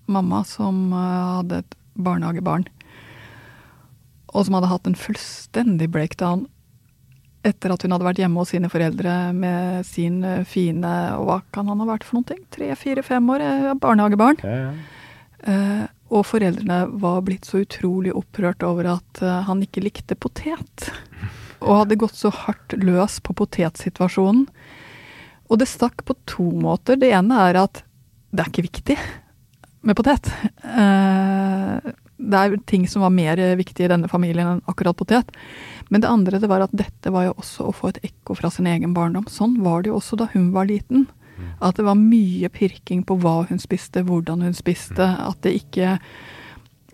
mamma 0.08 0.40
som 0.48 0.86
uh, 0.94 1.40
hadde 1.42 1.60
et 1.60 1.76
barnehagebarn. 2.00 2.64
Og 4.32 4.46
som 4.46 4.56
hadde 4.56 4.70
hatt 4.70 4.88
en 4.88 4.96
fullstendig 4.96 5.90
breakdown 5.92 6.46
etter 7.46 7.72
at 7.72 7.84
hun 7.84 7.94
hadde 7.94 8.04
vært 8.04 8.18
hjemme 8.20 8.40
hos 8.42 8.50
sine 8.52 8.68
foreldre 8.68 9.12
med 9.32 9.86
sin 9.86 10.18
eh, 10.26 10.40
fine 10.44 10.90
og 11.16 11.28
Hva 11.28 11.36
kan 11.54 11.68
han 11.70 11.80
ha 11.80 11.86
vært 11.86 12.04
for 12.04 12.18
noen 12.18 12.26
ting? 12.32 12.40
Tre, 12.52 12.66
fire, 12.76 13.04
fem 13.06 13.30
år? 13.30 13.44
eh, 13.44 13.68
Barnehagebarn. 13.78 14.40
Ja, 14.42 14.56
ja. 14.66 14.72
Uh, 15.38 15.84
Og 16.10 16.26
foreldrene 16.26 16.80
var 16.98 17.22
blitt 17.24 17.46
så 17.46 17.62
utrolig 17.62 18.10
opprørt 18.16 18.64
over 18.66 18.88
at 18.96 19.20
han 19.46 19.62
ikke 19.64 19.84
likte 19.84 20.16
potet. 20.18 20.88
Og 21.60 21.82
hadde 21.82 21.98
gått 22.00 22.18
så 22.18 22.30
hardt 22.34 22.76
løs 22.78 23.18
på 23.24 23.34
potetsituasjonen. 23.38 24.46
Og 25.48 25.60
det 25.60 25.68
stakk 25.70 26.04
på 26.06 26.16
to 26.28 26.50
måter. 26.60 26.98
Det 27.00 27.10
ene 27.14 27.40
er 27.48 27.62
at 27.64 27.82
det 28.30 28.44
er 28.44 28.52
ikke 28.52 28.66
viktig 28.68 28.98
med 29.88 29.96
potet. 29.96 30.28
Eh, 30.60 31.92
det 32.18 32.38
er 32.38 32.56
ting 32.68 32.84
som 32.90 33.04
var 33.06 33.14
mer 33.14 33.40
viktig 33.56 33.86
i 33.86 33.90
denne 33.90 34.10
familien 34.10 34.50
enn 34.52 34.64
akkurat 34.68 34.98
potet. 34.98 35.30
Men 35.88 36.02
det 36.02 36.10
andre 36.10 36.40
det 36.42 36.50
var 36.50 36.66
at 36.66 36.74
dette 36.76 37.12
var 37.14 37.28
jo 37.28 37.36
også 37.38 37.68
å 37.68 37.76
få 37.76 37.92
et 37.92 38.02
ekko 38.10 38.36
fra 38.36 38.50
sin 38.52 38.68
egen 38.68 38.92
barndom. 38.96 39.28
Sånn 39.30 39.56
var 39.64 39.82
det 39.82 39.92
jo 39.92 40.00
også 40.00 40.18
da 40.20 40.28
hun 40.34 40.50
var 40.56 40.68
liten. 40.68 41.06
At 41.62 41.78
det 41.78 41.86
var 41.86 41.98
mye 41.98 42.50
pirking 42.50 43.04
på 43.06 43.16
hva 43.22 43.44
hun 43.48 43.60
spiste, 43.62 44.02
hvordan 44.06 44.42
hun 44.44 44.56
spiste. 44.56 45.06
At 45.06 45.40
det 45.46 45.54
ikke 45.62 45.96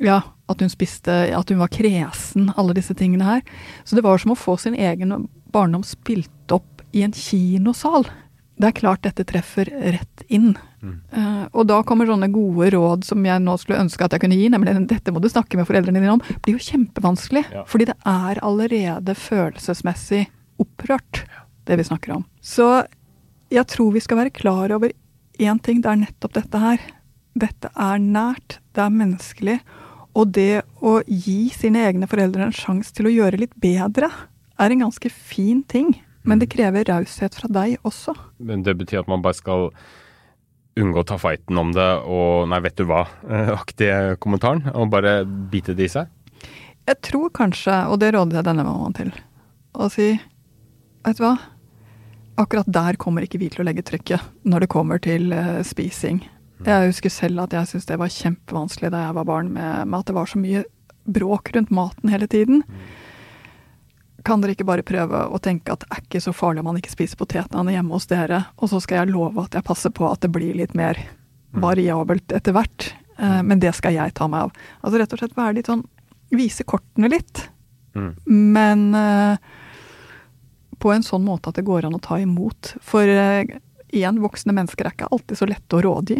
Ja, 0.03 0.23
at 0.51 0.61
hun 0.61 0.73
spiste 0.73 1.13
At 1.37 1.51
hun 1.53 1.61
var 1.63 1.71
kresen. 1.73 2.51
Alle 2.57 2.75
disse 2.77 2.95
tingene 2.99 3.25
her. 3.29 3.43
Så 3.85 3.97
det 3.97 4.05
var 4.05 4.19
som 4.19 4.35
å 4.35 4.39
få 4.39 4.57
sin 4.61 4.75
egen 4.75 5.29
barndom 5.55 5.85
spilt 5.87 6.53
opp 6.53 6.83
i 6.95 7.05
en 7.07 7.15
kinosal. 7.15 8.07
Det 8.55 8.69
er 8.69 8.77
klart 8.79 9.03
dette 9.03 9.25
treffer 9.27 9.67
rett 9.67 10.23
inn. 10.31 10.53
Mm. 10.83 10.99
Uh, 11.11 11.45
og 11.51 11.67
da 11.67 11.81
kommer 11.87 12.07
sånne 12.07 12.29
gode 12.31 12.69
råd 12.75 13.07
som 13.07 13.25
jeg 13.27 13.43
nå 13.43 13.55
skulle 13.59 13.81
ønske 13.83 14.07
at 14.07 14.15
jeg 14.15 14.23
kunne 14.23 14.39
gi, 14.39 14.51
nemlig 14.53 14.77
dette 14.91 15.15
må 15.15 15.23
du 15.23 15.27
snakke 15.31 15.59
med 15.59 15.67
foreldrene 15.67 15.99
dine 15.99 16.15
om, 16.15 16.23
blir 16.45 16.59
jo 16.59 16.63
kjempevanskelig. 16.63 17.45
Ja. 17.55 17.65
Fordi 17.71 17.89
det 17.91 17.97
er 18.07 18.43
allerede 18.47 19.17
følelsesmessig 19.19 20.27
opprørt, 20.63 21.25
det 21.67 21.81
vi 21.81 21.89
snakker 21.89 22.15
om. 22.21 22.27
Så 22.39 22.69
jeg 23.55 23.67
tror 23.75 23.95
vi 23.95 24.05
skal 24.05 24.23
være 24.23 24.35
klar 24.35 24.75
over 24.77 24.95
én 25.43 25.59
ting, 25.63 25.83
det 25.83 25.91
er 25.91 26.03
nettopp 26.05 26.37
dette 26.39 26.63
her. 26.63 26.85
Dette 27.35 27.73
er 27.75 27.99
nært, 27.99 28.61
det 28.77 28.85
er 28.85 28.95
menneskelig. 28.95 29.59
Og 30.15 30.31
det 30.37 30.63
å 30.79 31.01
gi 31.07 31.49
sine 31.55 31.83
egne 31.89 32.09
foreldre 32.11 32.47
en 32.47 32.55
sjanse 32.55 32.95
til 32.95 33.11
å 33.11 33.15
gjøre 33.15 33.41
litt 33.41 33.55
bedre, 33.61 34.11
er 34.63 34.71
en 34.71 34.85
ganske 34.87 35.11
fin 35.11 35.63
ting. 35.67 35.97
Men 36.25 36.41
det 36.41 36.49
mm. 36.49 36.55
krever 36.55 36.89
raushet 36.89 37.37
fra 37.37 37.51
deg 37.53 37.77
også. 37.85 38.15
Men 38.39 38.63
det 38.65 38.77
betyr 38.81 39.03
at 39.03 39.11
man 39.11 39.25
bare 39.25 39.37
skal 39.37 39.71
unngå 40.81 41.03
å 41.03 41.07
ta 41.07 41.19
fighten 41.21 41.59
om 41.61 41.71
det 41.75 41.91
og 42.11 42.49
nei, 42.51 42.61
vet 42.65 42.79
du 42.79 42.87
hva-aktige 42.89 44.17
kommentaren, 44.23 44.65
og 44.75 44.91
bare 44.95 45.21
bite 45.25 45.75
det 45.77 45.89
i 45.89 45.93
seg? 45.93 46.11
Jeg 46.85 47.01
tror 47.07 47.31
kanskje, 47.35 47.77
og 47.89 48.01
det 48.03 48.13
råder 48.15 48.41
jeg 48.41 48.49
denne 48.49 48.65
mammaen 48.67 48.97
til, 48.97 49.13
å 49.75 49.89
si 49.93 50.13
vet 51.05 51.21
du 51.21 51.25
hva, 51.25 51.35
akkurat 52.41 52.69
der 52.69 52.99
kommer 53.01 53.25
ikke 53.25 53.41
vi 53.43 53.51
til 53.53 53.63
å 53.63 53.69
legge 53.69 53.85
trykket 53.87 54.49
når 54.49 54.65
det 54.65 54.73
kommer 54.73 55.01
til 55.03 55.33
uh, 55.33 55.61
spising. 55.67 56.23
Mm. 56.65 56.71
Jeg 56.73 56.93
husker 56.93 57.13
selv 57.13 57.45
at 57.45 57.55
jeg 57.57 57.71
syntes 57.71 57.89
det 57.89 58.01
var 58.01 58.13
kjempevanskelig 58.13 58.91
da 58.95 59.07
jeg 59.07 59.17
var 59.19 59.29
barn, 59.29 59.53
med, 59.53 59.89
med, 59.89 59.99
at 60.01 60.11
det 60.11 60.17
var 60.17 60.31
så 60.31 60.41
mye 60.41 60.65
bråk 61.05 61.53
rundt 61.55 61.73
maten 61.75 62.13
hele 62.13 62.29
tiden. 62.31 62.63
Mm. 62.65 62.85
Kan 64.25 64.41
dere 64.41 64.55
ikke 64.57 64.67
bare 64.69 64.87
prøve 64.87 65.27
å 65.29 65.41
tenke 65.45 65.75
at 65.75 65.85
det 65.85 65.91
er 65.93 66.05
ikke 66.07 66.23
så 66.25 66.33
farlig 66.33 66.63
om 66.63 66.71
man 66.73 66.81
ikke 66.81 66.95
spiser 66.95 67.21
potetene 67.21 67.75
hjemme 67.75 67.93
hos 67.93 68.09
dere, 68.09 68.47
og 68.57 68.73
så 68.73 68.81
skal 68.81 69.03
jeg 69.03 69.13
love 69.13 69.45
at 69.45 69.57
jeg 69.59 69.67
passer 69.67 69.93
på 69.93 70.09
at 70.09 70.25
det 70.25 70.33
blir 70.33 70.57
litt 70.57 70.73
mer 70.79 70.97
mm. 70.97 71.61
variabelt 71.65 72.33
etter 72.33 72.57
hvert. 72.57 72.95
Uh, 73.19 73.43
men 73.45 73.61
det 73.63 73.75
skal 73.77 73.95
jeg 73.95 74.17
ta 74.17 74.27
meg 74.31 74.49
av. 74.49 74.57
Altså 74.81 75.03
rett 75.03 75.13
og 75.13 75.21
slett 75.21 75.37
være 75.39 75.61
litt 75.61 75.71
sånn 75.71 75.85
Vise 76.35 76.65
kortene 76.67 77.07
litt. 77.13 77.45
Mm. 77.95 78.15
Men 78.57 78.81
uh, 78.97 79.37
på 80.83 80.91
en 80.91 81.05
sånn 81.05 81.23
måte 81.23 81.53
at 81.53 81.61
det 81.61 81.67
går 81.69 81.87
an 81.87 81.95
å 81.95 82.03
ta 82.03 82.17
imot. 82.19 82.73
For 82.83 83.07
igjen, 83.97 84.23
voksne 84.23 84.55
mennesker 84.57 84.89
er 84.89 84.97
ikke 84.97 85.11
alltid 85.15 85.41
så 85.41 85.49
lette 85.51 85.79
å 85.79 85.85
rådgi. 85.85 86.19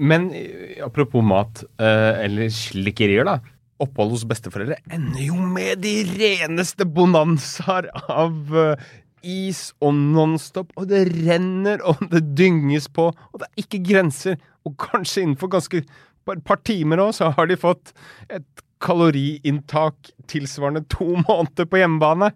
Men 0.00 0.30
eh, 0.36 0.78
apropos 0.84 1.24
mat, 1.24 1.64
uh, 1.80 2.20
eller 2.24 2.52
slikkerier, 2.54 3.26
da. 3.28 3.40
Opphold 3.80 4.12
hos 4.12 4.26
besteforeldre 4.28 4.76
ender 4.92 5.22
jo 5.24 5.38
med 5.40 5.80
de 5.80 6.02
reneste 6.04 6.84
bonanzaer 6.84 7.86
av 8.12 8.52
uh, 8.52 8.90
is 9.24 9.70
og 9.80 9.94
Nonstop, 9.96 10.72
og 10.76 10.88
det 10.92 11.06
renner 11.14 11.80
og 11.88 12.00
det 12.12 12.22
dynges 12.36 12.90
på, 12.92 13.08
og 13.08 13.40
det 13.40 13.48
er 13.48 13.64
ikke 13.64 13.82
grenser. 13.88 14.40
Og 14.68 14.76
kanskje 14.80 15.24
innenfor 15.24 15.52
ganske 15.52 15.84
et 15.84 16.42
par 16.46 16.60
timer 16.62 17.00
òg, 17.02 17.14
så 17.16 17.32
har 17.34 17.48
de 17.50 17.56
fått 17.58 17.94
et 18.30 18.64
kaloriinntak 18.80 20.12
tilsvarende 20.30 20.84
to 20.92 21.16
måneder 21.26 21.68
på 21.68 21.80
hjemmebane 21.80 22.30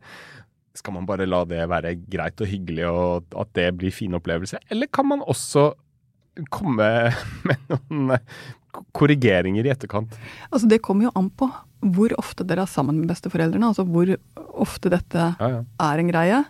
skal 0.74 0.96
man 0.96 1.06
bare 1.06 1.28
la 1.28 1.44
det 1.46 1.62
være 1.70 1.94
greit 2.10 2.42
og 2.42 2.50
hyggelig, 2.50 2.86
og 2.90 3.38
at 3.40 3.52
det 3.56 3.70
blir 3.78 3.94
fine 3.94 4.18
opplevelser? 4.18 4.62
Eller 4.74 4.90
kan 4.90 5.08
man 5.12 5.22
også 5.22 5.70
komme 6.54 6.88
med 7.48 7.70
noen 7.70 8.16
korrigeringer 8.96 9.66
i 9.66 9.72
etterkant? 9.72 10.16
Altså 10.50 10.68
Det 10.70 10.82
kommer 10.82 11.08
jo 11.08 11.14
an 11.18 11.30
på 11.30 11.50
hvor 11.94 12.14
ofte 12.18 12.46
dere 12.48 12.64
er 12.64 12.70
sammen 12.70 13.02
med 13.02 13.10
besteforeldrene. 13.12 13.70
Altså 13.70 13.84
hvor 13.86 14.08
ofte 14.64 14.90
dette 14.92 15.30
ja, 15.36 15.50
ja. 15.58 15.60
er 15.84 16.00
en 16.00 16.10
greie. 16.10 16.40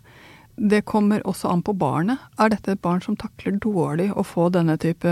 Det 0.55 0.85
kommer 0.87 1.25
også 1.27 1.51
an 1.51 1.65
på 1.67 1.75
barnet. 1.77 2.23
Er 2.39 2.53
dette 2.53 2.77
et 2.77 2.83
barn 2.83 3.03
som 3.03 3.19
takler 3.19 3.59
dårlig 3.59 4.13
å 4.15 4.23
få 4.25 4.47
denne 4.55 4.79
type 4.81 5.11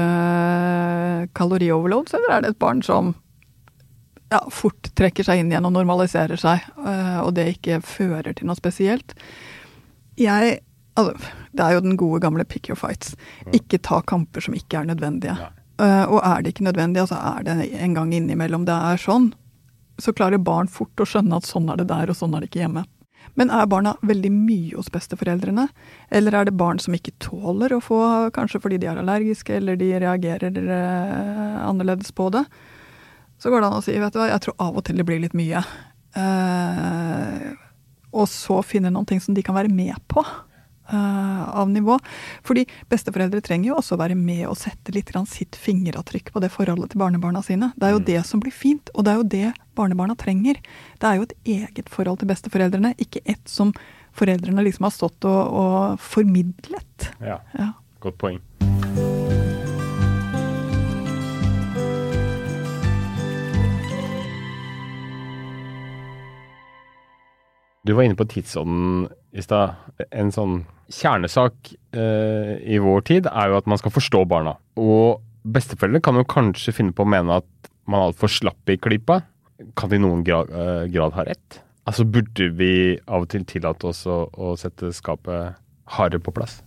kalorioverloads, 1.34 2.14
eller 2.14 2.36
er 2.36 2.44
det 2.44 2.54
et 2.54 2.62
barn 2.62 2.84
som 2.86 3.12
ja, 4.32 4.42
fort 4.50 4.90
trekker 4.98 5.26
seg 5.26 5.42
inn 5.42 5.52
igjen 5.52 5.68
og 5.68 5.74
normaliserer 5.76 6.40
seg, 6.40 6.64
eh, 6.82 7.18
og 7.22 7.34
det 7.36 7.50
ikke 7.56 7.82
fører 7.84 8.32
til 8.36 8.48
noe 8.50 8.58
spesielt. 8.58 9.16
Jeg 10.20 10.60
Altså, 10.92 11.30
det 11.56 11.64
er 11.64 11.72
jo 11.72 11.80
den 11.80 11.96
gode 11.96 12.18
gamle 12.20 12.44
pick 12.44 12.68
your 12.68 12.76
fights. 12.76 13.14
Ikke 13.56 13.78
ta 13.80 14.02
kamper 14.04 14.44
som 14.44 14.52
ikke 14.52 14.82
er 14.82 14.90
nødvendige. 14.90 15.36
Uh, 15.80 16.04
og 16.04 16.18
er 16.20 16.42
det 16.42 16.52
ikke 16.52 16.66
nødvendig, 16.66 17.00
altså 17.00 17.16
er 17.16 17.46
det 17.46 17.70
en 17.80 17.94
gang 17.96 18.12
innimellom 18.12 18.66
det 18.68 18.74
er 18.76 19.00
sånn, 19.00 19.30
så 19.96 20.12
klarer 20.12 20.42
barn 20.42 20.68
fort 20.68 21.00
å 21.00 21.06
skjønne 21.08 21.38
at 21.40 21.48
sånn 21.48 21.70
er 21.72 21.80
det 21.80 21.88
der, 21.88 22.12
og 22.12 22.18
sånn 22.18 22.36
er 22.36 22.44
det 22.44 22.50
ikke 22.50 22.60
hjemme. 22.66 22.84
Men 23.40 23.48
er 23.56 23.70
barna 23.72 23.94
veldig 24.04 24.30
mye 24.34 24.76
hos 24.76 24.92
besteforeldrene, 24.92 25.64
eller 26.12 26.36
er 26.36 26.50
det 26.50 26.58
barn 26.60 26.82
som 26.82 26.92
ikke 26.92 27.16
tåler 27.24 27.72
å 27.72 27.80
få, 27.80 28.02
kanskje 28.36 28.60
fordi 28.60 28.82
de 28.82 28.92
er 28.92 29.00
allergiske, 29.00 29.56
eller 29.56 29.80
de 29.80 29.94
reagerer 30.04 30.60
uh, 30.60 31.64
annerledes 31.70 32.12
på 32.12 32.28
det? 32.36 32.44
Så 33.42 33.50
går 33.50 33.60
det 33.60 33.72
an 33.72 33.80
å 33.80 33.82
si 33.82 33.96
vet 33.98 34.14
du 34.14 34.20
hva, 34.20 34.30
jeg 34.30 34.44
tror 34.44 34.54
av 34.62 34.78
og 34.78 34.86
til 34.86 35.00
det 35.00 35.06
blir 35.08 35.18
litt 35.18 35.34
mye. 35.34 35.64
Uh, 36.14 37.50
og 38.14 38.28
så 38.30 38.60
finne 38.62 38.92
noen 38.92 39.08
ting 39.08 39.22
som 39.24 39.34
de 39.34 39.42
kan 39.42 39.56
være 39.56 39.72
med 39.72 39.98
på. 40.12 40.22
Uh, 40.92 41.48
av 41.56 41.70
nivå. 41.70 41.94
Fordi 42.44 42.66
besteforeldre 42.90 43.40
trenger 43.40 43.70
jo 43.70 43.78
også 43.78 43.96
å 43.96 44.00
være 44.02 44.16
med 44.18 44.44
og 44.50 44.58
sette 44.60 44.92
litt 44.92 45.10
sitt 45.30 45.56
fingeravtrykk 45.56 46.32
på 46.34 46.42
det 46.42 46.50
forholdet 46.52 46.92
til 46.92 47.00
barnebarna 47.00 47.40
sine. 47.42 47.70
Det 47.76 47.88
er 47.88 47.94
jo 47.94 48.02
mm. 48.02 48.06
det 48.10 48.20
som 48.28 48.42
blir 48.42 48.52
fint, 48.52 48.92
og 48.92 49.06
det 49.06 49.14
er 49.14 49.20
jo 49.22 49.30
det 49.34 49.52
barnebarna 49.78 50.18
trenger. 50.18 50.60
Det 51.00 51.08
er 51.08 51.16
jo 51.16 51.26
et 51.30 51.36
eget 51.56 51.88
forhold 51.88 52.20
til 52.20 52.28
besteforeldrene, 52.34 52.94
ikke 53.00 53.24
et 53.24 53.42
som 53.48 53.72
foreldrene 54.12 54.66
liksom 54.68 54.90
har 54.90 54.94
stått 54.94 55.24
og, 55.24 55.42
og 55.64 56.00
formidlet. 56.12 57.12
Ja, 57.24 57.40
ja, 57.56 57.72
godt 58.04 58.20
poeng. 58.20 58.42
Du 67.82 67.92
var 67.92 68.06
inne 68.06 68.14
på 68.14 68.28
tidsånden 68.30 69.08
i 69.34 69.42
stad. 69.42 69.74
En 70.14 70.30
sånn 70.30 70.60
kjernesak 70.92 71.72
eh, 71.96 72.54
i 72.62 72.78
vår 72.82 73.02
tid 73.08 73.26
er 73.26 73.50
jo 73.50 73.58
at 73.58 73.68
man 73.70 73.80
skal 73.80 73.94
forstå 73.94 74.20
barna. 74.30 74.54
Og 74.78 75.18
besteforeldre 75.42 76.02
kan 76.04 76.20
jo 76.20 76.28
kanskje 76.30 76.74
finne 76.76 76.94
på 76.94 77.02
å 77.02 77.10
mene 77.10 77.40
at 77.40 77.70
man 77.90 77.98
er 77.98 78.12
altfor 78.12 78.30
slapp 78.30 78.70
i 78.70 78.78
klypa. 78.78 79.22
Kan 79.78 79.90
de 79.90 79.98
i 79.98 80.02
noen 80.02 80.22
grad, 80.26 80.52
eh, 80.54 80.84
grad, 80.94 81.16
ha 81.16 81.24
rett? 81.26 81.58
Altså 81.82 82.06
Burde 82.06 82.52
vi 82.54 83.00
av 83.08 83.24
og 83.24 83.32
til 83.32 83.46
tillate 83.50 83.88
oss 83.90 84.04
å, 84.06 84.28
å 84.30 84.54
sette 84.60 84.92
skapet 84.94 85.58
hardere 85.96 86.22
på 86.22 86.34
plass? 86.36 86.60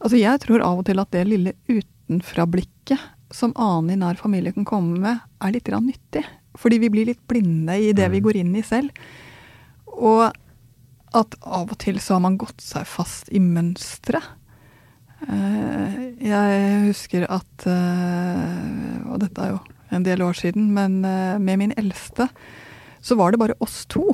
Altså 0.00 0.16
Jeg 0.16 0.40
tror 0.46 0.64
av 0.64 0.80
og 0.80 0.88
til 0.88 1.04
at 1.04 1.12
det 1.12 1.26
lille 1.28 1.52
utenfra-blikket 1.68 3.10
som 3.34 3.52
annen 3.60 3.92
i 3.92 4.00
nær 4.00 4.16
familie 4.16 4.56
kan 4.56 4.64
komme 4.64 4.96
med, 5.04 5.20
er 5.44 5.52
litt 5.52 5.68
nyttig. 5.68 6.24
Fordi 6.56 6.80
vi 6.80 6.88
blir 6.88 7.12
litt 7.12 7.20
blinde 7.28 7.76
i 7.76 7.92
det 7.92 8.08
mm. 8.08 8.12
vi 8.16 8.24
går 8.24 8.40
inn 8.40 8.56
i 8.56 8.64
selv. 8.64 8.88
Og 9.94 10.30
at 11.14 11.36
av 11.46 11.70
og 11.70 11.76
til 11.82 12.00
så 12.02 12.16
har 12.16 12.24
man 12.24 12.38
gått 12.40 12.62
seg 12.64 12.86
fast 12.88 13.30
i 13.34 13.40
mønstre. 13.42 14.20
Eh, 15.24 15.98
jeg 16.20 16.64
husker 16.84 17.24
at 17.32 17.64
eh, 17.70 18.98
Og 19.08 19.22
dette 19.22 19.40
er 19.40 19.54
jo 19.54 19.60
en 19.94 20.04
del 20.04 20.24
år 20.26 20.36
siden, 20.36 20.72
men 20.74 20.98
eh, 21.06 21.38
med 21.38 21.60
min 21.60 21.74
eldste 21.78 22.28
så 23.04 23.16
var 23.20 23.32
det 23.32 23.40
bare 23.40 23.56
oss 23.64 23.84
to. 23.86 24.08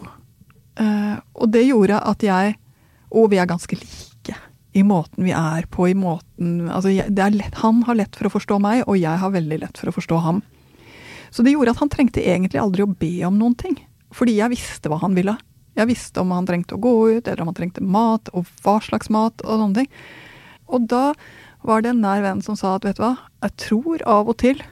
Og 0.81 1.47
det 1.53 1.67
gjorde 1.67 1.99
at 2.09 2.23
jeg 2.25 2.55
Og 3.13 3.27
vi 3.29 3.37
er 3.43 3.49
ganske 3.51 3.77
like 3.77 4.37
i 4.73 4.85
måten 4.87 5.27
vi 5.27 5.33
er 5.35 5.67
på, 5.69 5.89
i 5.91 5.97
måten 5.99 6.71
Altså, 6.71 6.93
lett, 7.35 7.59
han 7.61 7.83
har 7.85 7.99
lett 7.99 8.17
for 8.17 8.29
å 8.29 8.33
forstå 8.33 8.59
meg, 8.63 8.85
og 8.87 8.97
jeg 8.99 9.19
har 9.21 9.35
veldig 9.35 9.59
lett 9.65 9.81
for 9.81 9.91
å 9.91 9.95
forstå 9.95 10.21
ham. 10.25 10.41
Så 11.35 11.43
det 11.47 11.53
gjorde 11.55 11.75
at 11.75 11.83
han 11.83 11.91
trengte 11.93 12.23
egentlig 12.23 12.63
aldri 12.63 12.87
å 12.87 12.91
be 12.91 13.13
om 13.27 13.37
noen 13.39 13.57
ting. 13.59 13.77
Fordi 14.15 14.39
jeg 14.39 14.55
visste 14.55 14.91
hva 14.91 15.01
han 15.03 15.15
ville. 15.19 15.37
Jeg 15.79 15.91
visste 15.91 16.23
om 16.23 16.33
han 16.35 16.49
trengte 16.49 16.77
å 16.77 16.83
gå 16.83 16.95
ut, 17.17 17.27
eller 17.27 17.45
om 17.45 17.53
han 17.53 17.59
trengte 17.59 17.85
mat, 17.85 18.31
og 18.35 18.49
hva 18.65 18.79
slags 18.85 19.11
mat, 19.12 19.45
og 19.47 19.62
sånne 19.62 19.83
ting. 19.83 19.91
Og 20.71 20.89
da 20.91 21.05
var 21.67 21.83
det 21.83 21.93
en 21.93 22.03
nær 22.05 22.23
venn 22.25 22.43
som 22.45 22.57
sa 22.59 22.77
at 22.77 22.87
vet 22.87 22.99
du 22.99 23.05
hva, 23.05 23.15
jeg 23.45 23.57
tror 23.67 24.05
av 24.09 24.31
og 24.33 24.39
til 24.43 24.62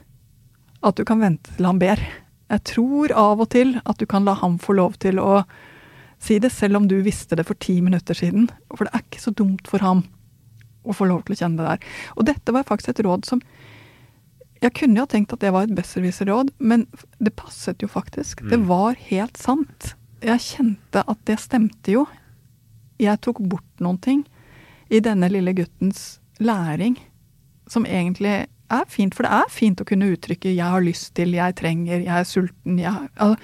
at 0.85 0.97
du 0.97 1.05
kan 1.07 1.21
vente 1.21 1.53
til 1.55 1.67
han 1.67 1.81
ber. 1.81 2.01
Jeg 2.49 2.65
tror 2.65 3.13
av 3.13 3.43
og 3.43 3.51
til 3.53 3.75
at 3.83 3.99
du 3.99 4.07
kan 4.09 4.25
la 4.25 4.35
ham 4.39 4.57
få 4.61 4.75
lov 4.79 4.95
til 5.01 5.19
å 5.21 5.43
si 6.19 6.39
det, 6.41 6.51
selv 6.51 6.79
om 6.79 6.87
du 6.89 6.97
visste 7.05 7.37
det 7.39 7.45
for 7.47 7.59
ti 7.61 7.77
minutter 7.83 8.17
siden. 8.17 8.49
For 8.73 8.87
det 8.87 8.95
er 8.95 9.05
ikke 9.05 9.23
så 9.23 9.35
dumt 9.35 9.69
for 9.69 9.83
ham 9.85 10.03
å 10.83 10.95
få 10.95 11.07
lov 11.09 11.23
til 11.25 11.35
å 11.35 11.39
kjenne 11.43 11.61
det 11.61 11.75
der. 11.75 11.99
Og 12.17 12.27
dette 12.27 12.55
var 12.55 12.67
faktisk 12.67 12.95
et 12.95 13.05
råd 13.07 13.27
som 13.29 13.43
Jeg 14.59 14.73
kunne 14.75 14.99
jo 14.99 15.05
ha 15.05 15.07
tenkt 15.07 15.31
at 15.31 15.39
det 15.39 15.53
var 15.55 15.63
et 15.63 15.71
besserwisser-råd, 15.71 16.49
men 16.59 16.81
det 17.23 17.31
passet 17.39 17.79
jo 17.79 17.87
faktisk. 17.87 18.41
Det 18.51 18.57
var 18.67 18.97
helt 19.07 19.37
sant. 19.39 19.93
Jeg 20.25 20.43
kjente 20.43 21.03
at 21.07 21.19
det 21.29 21.39
stemte 21.39 21.93
jo. 21.93 22.05
Jeg 22.99 23.21
tok 23.23 23.39
bort 23.47 23.83
noen 23.83 23.99
ting 24.03 24.23
i 24.91 24.99
denne 25.03 25.29
lille 25.31 25.53
guttens 25.55 26.19
læring, 26.43 26.97
som 27.69 27.85
egentlig 27.85 28.47
er 28.69 28.85
fint. 28.89 29.15
For 29.15 29.25
det 29.25 29.31
er 29.31 29.53
fint 29.53 29.81
å 29.81 29.87
kunne 29.87 30.11
uttrykke 30.13 30.55
'jeg 30.55 30.65
har 30.65 30.81
lyst 30.81 31.13
til', 31.15 31.33
'jeg 31.33 31.55
trenger', 31.55 32.03
'jeg 32.03 32.19
er 32.19 32.23
sulten'. 32.23 32.79
Jeg, 32.79 33.09
altså, 33.17 33.37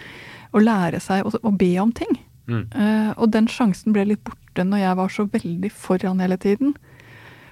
å 0.54 0.60
lære 0.60 1.00
seg 1.00 1.26
å, 1.26 1.58
be 1.58 1.78
om 1.78 1.92
ting. 1.92 2.20
Mm. 2.48 2.68
Uh, 2.76 3.14
og 3.18 3.32
den 3.32 3.48
sjansen 3.48 3.94
ble 3.94 4.06
litt 4.06 4.24
borte 4.24 4.64
når 4.64 4.78
jeg 4.78 4.98
var 4.98 5.08
så 5.10 5.26
veldig 5.26 5.72
foran 5.72 6.20
hele 6.20 6.38
tiden. 6.38 6.76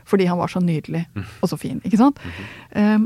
Fordi 0.05 0.25
han 0.25 0.37
var 0.37 0.47
så 0.47 0.59
nydelig 0.59 1.05
og 1.41 1.49
så 1.49 1.57
fin, 1.57 1.81
ikke 1.85 1.97
sant. 1.97 2.19
Eh, 2.75 2.99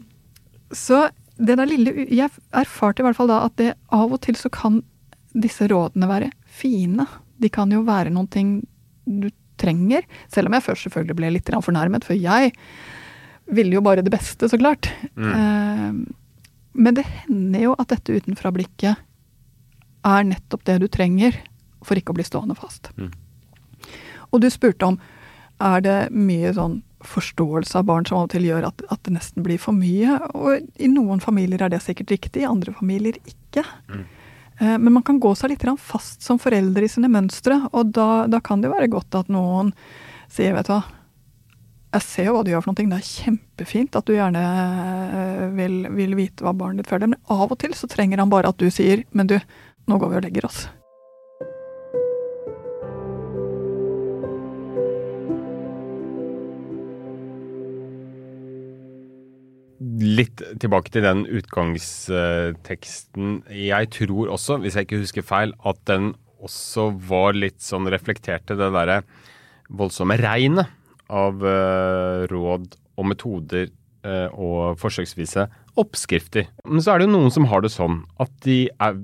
så 0.73 1.09
det 1.37 1.57
der 1.57 1.69
lille 1.69 2.07
Jeg 2.09 2.29
erfarte 2.51 3.01
i 3.01 3.05
hvert 3.05 3.15
fall 3.15 3.29
da 3.29 3.43
at 3.45 3.55
det 3.57 3.75
av 3.93 4.11
og 4.11 4.21
til 4.21 4.35
så 4.35 4.49
kan 4.49 4.81
disse 5.37 5.67
rådene 5.69 6.09
være 6.09 6.31
fine. 6.45 7.05
De 7.37 7.49
kan 7.53 7.71
jo 7.71 7.83
være 7.87 8.13
noen 8.13 8.29
ting 8.31 8.53
du 9.05 9.29
trenger. 9.61 10.05
Selv 10.31 10.49
om 10.49 10.57
jeg 10.57 10.65
først 10.65 10.87
selvfølgelig 10.87 11.17
ble 11.17 11.33
litt 11.35 11.51
fornærmet, 11.51 12.05
for 12.05 12.17
jeg 12.17 12.53
ville 13.47 13.77
jo 13.77 13.83
bare 13.85 14.03
det 14.03 14.13
beste, 14.13 14.49
så 14.49 14.59
klart. 14.59 14.89
Eh, 15.17 15.91
men 16.77 16.97
det 16.97 17.05
hender 17.23 17.69
jo 17.69 17.75
at 17.79 17.89
dette 17.93 18.17
utenfra-blikket 18.19 19.03
er 20.07 20.27
nettopp 20.27 20.65
det 20.67 20.79
du 20.83 20.87
trenger 20.91 21.37
for 21.85 21.97
ikke 21.97 22.13
å 22.13 22.17
bli 22.17 22.25
stående 22.27 22.57
fast. 22.57 22.91
Mm. 22.97 23.11
Og 24.33 24.43
du 24.43 24.49
spurte 24.51 24.91
om 24.91 24.99
er 25.63 25.81
det 25.81 25.97
mye 26.13 26.51
sånn 26.53 26.81
forståelse 27.07 27.77
av 27.79 27.87
barn 27.87 28.05
som 28.05 28.19
av 28.19 28.27
og 28.27 28.33
til 28.33 28.45
gjør 28.45 28.67
at, 28.69 28.81
at 28.93 29.01
det 29.05 29.13
nesten 29.15 29.45
blir 29.45 29.61
for 29.61 29.73
mye. 29.77 30.19
Og 30.37 30.67
i 30.81 30.89
noen 30.91 31.21
familier 31.23 31.63
er 31.63 31.73
det 31.73 31.81
sikkert 31.85 32.13
riktig, 32.13 32.43
i 32.43 32.49
andre 32.49 32.73
familier 32.77 33.17
ikke. 33.25 33.63
Eh, 33.93 34.05
Men 34.57 34.89
man 34.89 35.03
kan 35.05 35.19
gå 35.21 35.29
seg 35.37 35.51
litt 35.51 35.65
fast 35.77 36.23
som 36.25 36.39
foreldre 36.41 36.87
i 36.87 36.89
sine 36.89 37.11
mønstre, 37.13 37.59
og 37.77 37.91
da, 37.93 38.25
da 38.25 38.39
kan 38.41 38.57
det 38.57 38.71
jo 38.71 38.73
være 38.73 38.89
godt 38.89 39.17
at 39.19 39.29
noen 39.29 39.69
sier, 40.33 40.55
vet 40.57 40.65
du 40.65 40.73
hva, 40.73 40.79
jeg 41.97 42.03
ser 42.03 42.27
jo 42.27 42.35
hva 42.35 42.43
du 42.43 42.51
gjør 42.51 42.63
for 42.65 42.73
noe, 42.73 42.89
det 42.91 42.97
er 42.99 43.07
kjempefint 43.07 43.95
at 43.97 44.07
du 44.07 44.15
gjerne 44.15 44.41
eh, 44.43 45.45
vil, 45.55 45.77
vil 45.95 46.17
vite 46.19 46.45
hva 46.45 46.53
barnet 46.57 46.83
ditt 46.83 46.91
føler, 46.91 47.13
men 47.13 47.21
av 47.33 47.47
og 47.47 47.59
til 47.61 47.73
så 47.77 47.89
trenger 47.91 48.21
han 48.21 48.31
bare 48.33 48.51
at 48.51 48.59
du 48.59 48.67
sier, 48.73 49.05
men 49.15 49.29
du, 49.31 49.37
nå 49.87 49.99
går 50.01 50.11
vi 50.11 50.19
og 50.19 50.27
legger 50.27 50.49
oss. 50.49 50.65
Litt 60.17 60.41
tilbake 60.63 60.89
til 60.93 61.03
den 61.05 61.25
utgangsteksten. 62.17 63.41
Jeg 63.53 63.89
tror 63.95 64.29
også, 64.35 64.57
hvis 64.63 64.75
jeg 64.77 64.87
ikke 64.87 65.01
husker 65.03 65.25
feil, 65.25 65.53
at 65.67 65.79
den 65.89 66.13
også 66.43 66.89
var 67.09 67.33
litt 67.37 67.59
sånn 67.65 67.89
reflekterte 67.91 68.55
det 68.57 68.69
derre 68.75 69.01
voldsomme 69.73 70.15
regnet 70.21 70.69
av 71.11 71.41
eh, 71.43 72.25
råd 72.31 72.75
og 72.97 73.07
metoder 73.09 73.65
eh, 74.05 74.29
og 74.33 74.77
forsøksvise 74.81 75.47
oppskrifter. 75.77 76.47
Men 76.65 76.81
så 76.83 76.93
er 76.93 77.01
det 77.01 77.07
jo 77.09 77.15
noen 77.17 77.33
som 77.33 77.47
har 77.51 77.61
det 77.65 77.71
sånn 77.73 77.99
at 78.21 78.31
de 78.45 78.59
er, 78.69 78.97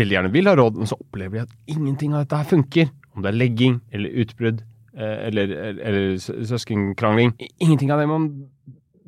veldig 0.00 0.16
gjerne 0.18 0.32
vil 0.34 0.50
ha 0.50 0.54
råd, 0.58 0.74
men 0.82 0.90
så 0.90 0.98
opplever 1.00 1.34
de 1.40 1.44
at 1.46 1.54
ingenting 1.74 2.14
av 2.14 2.24
dette 2.24 2.40
her 2.42 2.50
funker. 2.52 2.90
Om 3.14 3.24
det 3.24 3.30
er 3.32 3.38
legging 3.40 3.80
eller 3.94 4.18
utbrudd 4.24 4.58
eh, 4.94 5.16
eller, 5.30 5.54
eller 5.78 6.02
sø- 6.22 6.38
søskenkrangling. 6.52 7.32
Ingenting 7.58 7.90
av 7.94 8.02
det 8.02 8.08
man 8.10 8.28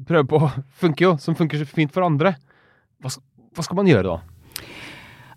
prøver 0.06 0.28
på 0.28 0.40
funker 0.82 1.06
jo, 1.06 1.12
som 1.22 1.36
funker 1.38 1.60
så 1.60 1.68
fint 1.68 1.92
for 1.94 2.06
andre. 2.06 2.34
Hva, 3.02 3.12
hva 3.54 3.64
skal 3.66 3.78
man 3.78 3.90
gjøre 3.90 4.08
da? 4.08 4.18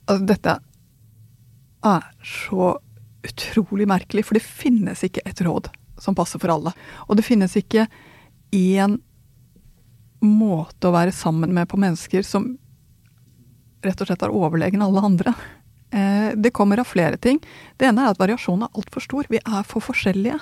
Altså, 0.06 0.26
dette 0.30 0.58
er 1.86 2.06
så 2.26 2.76
utrolig 3.26 3.88
merkelig, 3.90 4.26
for 4.26 4.38
det 4.38 4.46
finnes 4.46 5.02
ikke 5.06 5.24
et 5.26 5.42
råd 5.46 5.72
som 6.02 6.18
passer 6.18 6.42
for 6.42 6.54
alle. 6.54 6.74
Og 7.08 7.18
det 7.18 7.26
finnes 7.26 7.56
ikke 7.58 7.88
én 8.56 9.00
måte 10.26 10.90
å 10.90 10.96
være 10.96 11.14
sammen 11.16 11.54
med 11.54 11.70
på 11.70 11.80
mennesker 11.82 12.26
som 12.26 12.54
rett 13.86 14.02
og 14.02 14.10
slett 14.10 14.26
er 14.26 14.34
overlegen 14.34 14.84
alle 14.86 15.04
andre. 15.06 15.36
Eh, 15.94 16.32
det 16.36 16.54
kommer 16.56 16.82
av 16.82 16.90
flere 16.90 17.20
ting. 17.22 17.40
Det 17.78 17.90
ene 17.90 18.06
er 18.06 18.14
at 18.14 18.22
variasjonen 18.22 18.68
er 18.68 18.80
altfor 18.80 19.04
stor. 19.06 19.30
Vi 19.30 19.42
er 19.42 19.66
for 19.68 19.86
forskjellige. 19.86 20.40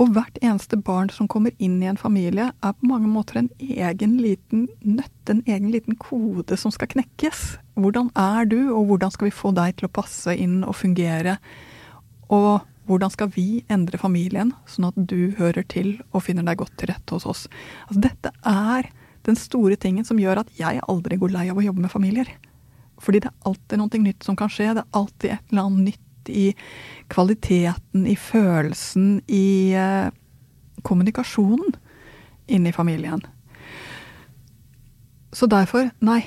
Og 0.00 0.14
hvert 0.14 0.38
eneste 0.40 0.78
barn 0.80 1.10
som 1.12 1.28
kommer 1.28 1.52
inn 1.60 1.76
i 1.82 1.88
en 1.90 1.98
familie, 2.00 2.46
er 2.64 2.72
på 2.72 2.88
mange 2.88 3.08
måter 3.10 3.42
en 3.42 3.50
egen 3.60 4.16
liten 4.22 4.64
nøtt, 4.80 5.28
en 5.28 5.42
egen 5.44 5.68
liten 5.74 5.98
kode 6.00 6.56
som 6.56 6.72
skal 6.72 6.88
knekkes. 6.94 7.58
Hvordan 7.76 8.08
er 8.16 8.48
du, 8.48 8.58
og 8.72 8.88
hvordan 8.88 9.12
skal 9.12 9.28
vi 9.28 9.36
få 9.36 9.52
deg 9.56 9.76
til 9.76 9.90
å 9.90 9.92
passe 10.00 10.32
inn 10.32 10.62
og 10.64 10.78
fungere? 10.80 11.36
Og 12.32 12.64
hvordan 12.88 13.12
skal 13.12 13.28
vi 13.36 13.60
endre 13.68 14.00
familien, 14.00 14.54
sånn 14.66 14.88
at 14.88 14.96
du 14.96 15.34
hører 15.36 15.68
til 15.68 15.98
og 16.14 16.24
finner 16.24 16.48
deg 16.48 16.62
godt 16.62 16.78
til 16.80 16.94
rette 16.94 17.18
hos 17.18 17.28
oss? 17.28 17.44
Altså, 17.90 18.00
dette 18.08 18.32
er 18.48 18.88
den 19.28 19.36
store 19.36 19.76
tingen 19.76 20.08
som 20.08 20.18
gjør 20.18 20.46
at 20.46 20.54
jeg 20.56 20.80
aldri 20.88 21.20
går 21.20 21.36
lei 21.36 21.50
av 21.52 21.60
å 21.60 21.66
jobbe 21.66 21.84
med 21.84 21.92
familier. 21.92 22.30
Fordi 23.00 23.20
det 23.20 23.28
er 23.28 23.48
alltid 23.48 23.80
noe 23.80 24.00
nytt 24.00 24.24
som 24.24 24.36
kan 24.36 24.48
skje. 24.52 24.72
Det 24.76 24.86
er 24.86 24.96
alltid 24.96 25.34
et 25.36 25.52
eller 25.52 25.68
annet 25.68 25.92
nytt 25.92 26.06
i 26.30 26.46
kvaliteten, 27.10 28.06
i 28.06 28.16
følelsen, 28.16 29.20
i 29.26 29.74
eh, 29.76 30.08
kommunikasjonen 30.86 31.76
inne 32.50 32.70
i 32.70 32.76
familien. 32.76 33.22
Så 35.32 35.46
derfor, 35.46 35.90
nei. 35.98 36.22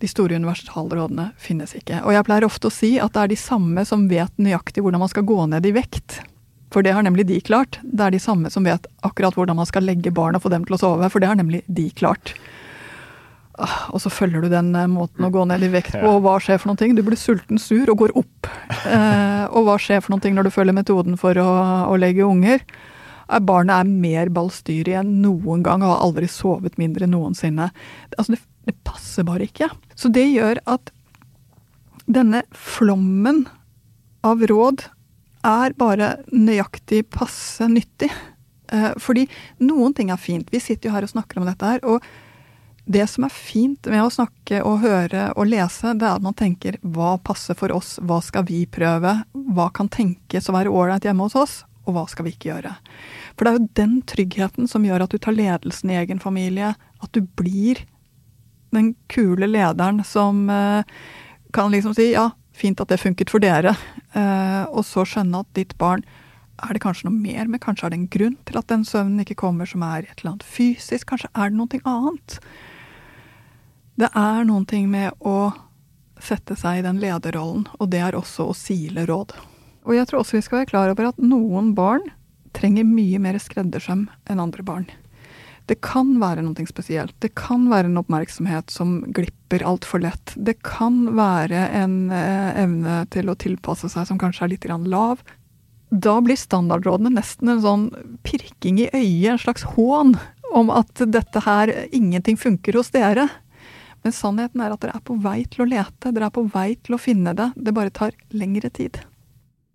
De 0.00 0.08
store 0.08 0.38
universalrådene 0.40 1.30
finnes 1.40 1.74
ikke. 1.76 1.98
Og 2.08 2.14
jeg 2.14 2.24
pleier 2.24 2.46
ofte 2.46 2.70
å 2.70 2.72
si 2.72 2.94
at 3.00 3.12
det 3.12 3.22
er 3.22 3.32
de 3.32 3.36
samme 3.36 3.84
som 3.88 4.06
vet 4.08 4.32
nøyaktig 4.40 4.80
hvordan 4.84 5.02
man 5.02 5.12
skal 5.12 5.26
gå 5.28 5.36
ned 5.52 5.66
i 5.68 5.74
vekt. 5.76 6.22
For 6.72 6.86
det 6.86 6.94
har 6.96 7.04
nemlig 7.04 7.26
de 7.28 7.40
klart. 7.44 7.80
Det 7.82 8.06
er 8.06 8.14
de 8.14 8.22
samme 8.22 8.48
som 8.52 8.64
vet 8.64 8.86
akkurat 9.04 9.36
hvordan 9.36 9.58
man 9.58 9.68
skal 9.68 9.84
legge 9.84 10.12
barn 10.14 10.38
og 10.38 10.44
få 10.44 10.52
dem 10.52 10.64
til 10.64 10.76
å 10.76 10.80
sove, 10.80 11.10
for 11.12 11.20
det 11.20 11.28
har 11.28 11.36
nemlig 11.40 11.60
de 11.68 11.88
klart. 11.92 12.32
Ah, 13.60 13.90
Og 13.92 14.00
så 14.00 14.08
følger 14.12 14.40
du 14.44 14.48
den 14.52 14.70
eh, 14.78 14.86
måten 14.90 15.26
å 15.26 15.30
gå 15.34 15.42
ned 15.48 15.62
i 15.66 15.68
vekt 15.72 15.92
på, 16.00 16.06
og 16.16 16.22
hva 16.24 16.38
skjer 16.40 16.60
for 16.62 16.70
noen 16.70 16.78
ting? 16.80 16.94
Du 16.96 17.02
blir 17.04 17.18
sulten, 17.20 17.58
sur 17.60 17.90
og 17.92 17.98
går 18.00 18.14
opp. 18.16 18.48
Eh, 18.88 19.44
og 19.52 19.66
hva 19.66 19.74
skjer 19.80 20.00
for 20.00 20.14
noen 20.14 20.22
ting 20.24 20.34
når 20.38 20.48
du 20.48 20.54
følger 20.54 20.76
metoden 20.76 21.18
for 21.20 21.36
å, 21.36 21.48
å 21.92 21.98
legge 22.00 22.24
unger? 22.24 22.64
Eh, 23.28 23.42
Barnet 23.44 23.82
er 23.82 23.90
mer 24.06 24.30
ballstyrig 24.32 24.96
enn 25.02 25.18
noen 25.24 25.62
gang 25.66 25.84
og 25.84 25.92
har 25.92 26.06
aldri 26.06 26.30
sovet 26.32 26.78
mindre 26.80 27.08
noensinne. 27.10 27.68
Altså, 28.16 28.32
det, 28.36 28.40
det 28.70 28.76
passer 28.88 29.28
bare 29.28 29.44
ikke. 29.50 29.68
Så 29.98 30.08
det 30.14 30.24
gjør 30.32 30.62
at 30.70 30.90
denne 32.10 32.42
flommen 32.56 33.44
av 34.26 34.40
råd 34.50 34.86
er 35.46 35.72
bare 35.78 36.14
nøyaktig 36.32 37.04
passe 37.12 37.68
nyttig. 37.70 38.10
Eh, 38.72 38.90
fordi 39.00 39.28
noen 39.64 39.94
ting 39.96 40.10
er 40.12 40.20
fint. 40.20 40.48
Vi 40.52 40.60
sitter 40.62 40.90
jo 40.90 40.96
her 40.96 41.06
og 41.06 41.12
snakker 41.14 41.40
om 41.40 41.48
dette 41.48 41.70
her. 41.74 41.84
og 41.84 42.04
det 42.90 43.06
som 43.06 43.24
er 43.26 43.30
fint 43.30 43.86
med 43.86 44.02
å 44.02 44.10
snakke 44.10 44.62
og 44.66 44.80
høre 44.82 45.28
og 45.38 45.46
lese, 45.46 45.92
det 45.94 46.06
er 46.06 46.18
at 46.18 46.24
man 46.24 46.34
tenker 46.34 46.78
hva 46.82 47.14
passer 47.22 47.54
for 47.58 47.70
oss, 47.74 47.98
hva 48.02 48.18
skal 48.24 48.46
vi 48.48 48.64
prøve, 48.66 49.12
hva 49.54 49.68
kan 49.74 49.90
tenkes 49.92 50.50
å 50.50 50.54
være 50.56 50.72
ålreit 50.74 51.06
hjemme 51.06 51.28
hos 51.28 51.36
oss, 51.38 51.54
og 51.86 51.94
hva 51.94 52.04
skal 52.10 52.26
vi 52.26 52.34
ikke 52.34 52.50
gjøre. 52.50 52.72
For 53.36 53.46
det 53.46 53.52
er 53.52 53.58
jo 53.58 53.70
den 53.78 53.94
tryggheten 54.10 54.70
som 54.70 54.86
gjør 54.86 55.04
at 55.04 55.14
du 55.14 55.20
tar 55.22 55.36
ledelsen 55.36 55.92
i 55.92 56.00
egen 56.00 56.22
familie, 56.22 56.72
at 56.74 57.12
du 57.14 57.22
blir 57.38 57.84
den 58.74 58.94
kule 59.10 59.46
lederen 59.50 60.02
som 60.06 60.48
eh, 60.50 60.82
kan 61.54 61.70
liksom 61.70 61.94
si 61.94 62.10
ja, 62.12 62.30
fint 62.54 62.82
at 62.82 62.90
det 62.90 63.00
funket 63.02 63.30
for 63.30 63.42
dere, 63.42 63.76
eh, 64.18 64.64
og 64.66 64.82
så 64.86 65.06
skjønne 65.06 65.44
at 65.44 65.54
ditt 65.58 65.76
barn 65.78 66.02
er 66.60 66.74
det 66.76 66.82
kanskje 66.82 67.06
noe 67.08 67.16
mer, 67.16 67.46
men 67.48 67.62
kanskje 67.62 67.86
er 67.86 67.94
det 67.94 68.00
en 68.00 68.10
grunn 68.12 68.36
til 68.48 68.58
at 68.60 68.68
den 68.68 68.82
søvnen 68.84 69.22
ikke 69.22 69.38
kommer 69.46 69.68
som 69.68 69.86
er 69.86 70.04
et 70.04 70.20
eller 70.20 70.34
annet 70.34 70.50
fysisk, 70.58 71.08
kanskje 71.14 71.30
er 71.32 71.54
det 71.54 71.60
noe 71.62 71.80
annet. 71.88 72.40
Det 74.00 74.08
er 74.16 74.46
noen 74.48 74.64
ting 74.64 74.86
med 74.88 75.12
å 75.20 75.50
sette 76.20 76.54
seg 76.56 76.80
i 76.80 76.84
den 76.86 77.00
lederrollen, 77.02 77.66
og 77.76 77.90
det 77.92 78.00
er 78.00 78.16
også 78.16 78.46
å 78.48 78.56
sile 78.56 79.04
råd. 79.08 79.34
Og 79.84 79.92
jeg 79.96 80.08
tror 80.08 80.22
også 80.22 80.38
vi 80.38 80.44
skal 80.46 80.62
være 80.62 80.70
klar 80.70 80.92
over 80.92 81.10
at 81.10 81.20
noen 81.20 81.74
barn 81.76 82.06
trenger 82.56 82.88
mye 82.88 83.20
mer 83.20 83.36
skreddersøm 83.40 84.06
enn 84.30 84.40
andre 84.40 84.64
barn. 84.64 84.86
Det 85.68 85.76
kan 85.84 86.14
være 86.18 86.42
noe 86.42 86.64
spesielt. 86.66 87.12
Det 87.22 87.34
kan 87.38 87.68
være 87.70 87.90
en 87.90 88.00
oppmerksomhet 88.00 88.72
som 88.72 89.02
glipper 89.14 89.62
altfor 89.68 90.02
lett. 90.02 90.32
Det 90.34 90.56
kan 90.66 91.12
være 91.14 91.60
en 91.82 91.98
eh, 92.10 92.56
evne 92.64 93.02
til 93.12 93.30
å 93.30 93.36
tilpasse 93.38 93.92
seg 93.92 94.08
som 94.08 94.18
kanskje 94.18 94.48
er 94.48 94.52
litt 94.54 94.66
lav. 94.88 95.20
Da 95.90 96.16
blir 96.24 96.40
standardrådene 96.40 97.12
nesten 97.14 97.52
en 97.52 97.62
sånn 97.62 97.86
pirking 98.26 98.80
i 98.80 98.88
øyet, 98.90 99.36
en 99.36 99.44
slags 99.44 99.68
hån 99.76 100.16
om 100.56 100.72
at 100.74 101.04
dette 101.06 101.44
her, 101.44 101.70
ingenting 101.92 102.40
funker 102.40 102.80
hos 102.80 102.90
dere. 102.96 103.28
Men 104.04 104.14
sannheten 104.16 104.62
er 104.64 104.72
at 104.74 104.80
dere 104.82 104.96
er 104.96 105.04
på 105.04 105.16
vei 105.20 105.42
til 105.50 105.66
å 105.66 105.68
lete, 105.68 106.12
dere 106.14 106.30
er 106.30 106.34
på 106.34 106.46
vei 106.54 106.72
til 106.80 106.96
å 106.96 107.00
finne 107.00 107.34
det. 107.36 107.50
Det 107.56 107.74
bare 107.76 107.92
tar 107.92 108.16
lengre 108.32 108.70
tid. 108.72 109.02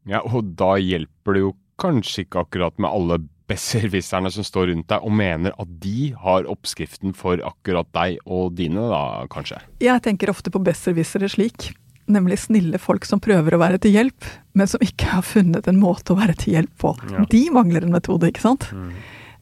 Ja, 0.09 0.21
og 0.25 0.55
da 0.57 0.75
hjelper 0.81 1.37
det 1.37 1.45
jo 1.45 1.53
kanskje 1.81 2.25
ikke 2.25 2.45
akkurat 2.45 2.77
med 2.81 2.89
alle 2.89 3.19
besserwisserne 3.49 4.31
som 4.33 4.45
står 4.45 4.71
rundt 4.71 4.87
deg 4.89 5.03
og 5.05 5.13
mener 5.13 5.53
at 5.61 5.73
de 5.81 6.11
har 6.17 6.47
oppskriften 6.49 7.13
for 7.17 7.41
akkurat 7.45 7.89
deg 7.93 8.17
og 8.25 8.55
dine, 8.57 8.87
da 8.89 9.25
kanskje? 9.31 9.59
Jeg 9.83 10.01
tenker 10.05 10.31
ofte 10.33 10.53
på 10.53 10.61
besserwissere 10.65 11.29
slik. 11.29 11.69
Nemlig 12.09 12.39
snille 12.43 12.77
folk 12.81 13.05
som 13.05 13.21
prøver 13.21 13.55
å 13.55 13.61
være 13.61 13.79
til 13.81 13.95
hjelp, 13.97 14.27
men 14.57 14.69
som 14.69 14.81
ikke 14.85 15.09
har 15.09 15.25
funnet 15.25 15.69
en 15.69 15.81
måte 15.81 16.13
å 16.13 16.19
være 16.19 16.37
til 16.41 16.57
hjelp 16.57 16.73
på. 16.81 16.93
Ja. 17.09 17.25
De 17.29 17.43
mangler 17.53 17.85
en 17.85 17.93
metode, 17.93 18.29
ikke 18.29 18.45
sant? 18.45 18.67
Mm. 18.73 18.91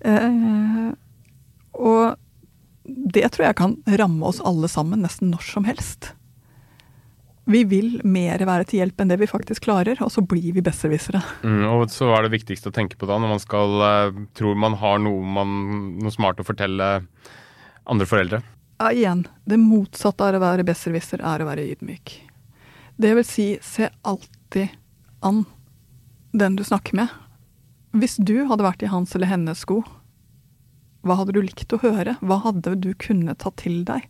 Eh, 0.08 0.91
og 1.84 2.15
det 2.84 3.30
tror 3.32 3.48
jeg 3.48 3.60
kan 3.60 3.78
ramme 4.00 4.28
oss 4.28 4.41
alle 4.43 4.67
sammen 4.72 5.04
nesten 5.06 5.32
når 5.32 5.46
som 5.48 5.67
helst. 5.67 6.12
Vi 7.46 7.65
vil 7.67 7.98
mer 8.08 8.39
være 8.48 8.63
til 8.67 8.80
hjelp 8.80 9.02
enn 9.04 9.10
det 9.12 9.17
vi 9.19 9.28
faktisk 9.28 9.65
klarer, 9.65 10.00
og 10.04 10.12
så 10.13 10.24
blir 10.24 10.54
vi 10.56 10.63
besserwissere. 10.63 11.19
Mm, 11.43 11.65
og 11.74 11.89
så 11.91 12.08
er 12.15 12.24
det 12.24 12.36
viktigste 12.38 12.72
å 12.72 12.76
tenke 12.76 12.96
på 13.00 13.08
da, 13.10 13.17
når 13.19 13.34
man 13.36 13.41
skal 13.43 13.84
eh, 13.88 14.22
tror 14.38 14.60
man 14.60 14.78
har 14.80 15.02
noe, 15.04 15.24
man, 15.28 15.58
noe 16.00 16.13
smart 16.13 16.39
å 16.39 16.48
fortelle 16.48 16.91
andre 17.84 18.08
foreldre. 18.08 18.39
Ja, 18.80 18.91
igjen, 18.91 19.26
det 19.48 19.60
motsatte 19.60 20.28
av 20.28 20.38
å 20.39 20.43
være 20.43 20.65
besserwisser 20.67 21.24
er 21.24 21.43
å 21.43 21.50
være 21.50 21.67
ydmyk. 21.74 22.15
Det 22.96 23.12
vil 23.19 23.28
si, 23.28 23.48
se 23.63 23.91
alltid 24.08 24.72
an 25.24 25.43
den 26.32 26.56
du 26.56 26.63
snakker 26.63 26.96
med. 26.98 27.12
Hvis 27.93 28.15
du 28.17 28.46
hadde 28.50 28.65
vært 28.65 28.84
i 28.84 28.89
hans 28.91 29.13
eller 29.15 29.30
hennes 29.30 29.60
sko, 29.65 29.82
hva 31.04 31.18
hadde 31.20 31.36
du 31.36 31.42
likt 31.44 31.74
å 31.76 31.82
høre? 31.84 32.16
Hva 32.24 32.39
hadde 32.46 32.78
du 32.80 32.94
kunnet 33.00 33.42
ta 33.44 33.52
til 33.60 33.84
deg? 33.88 34.08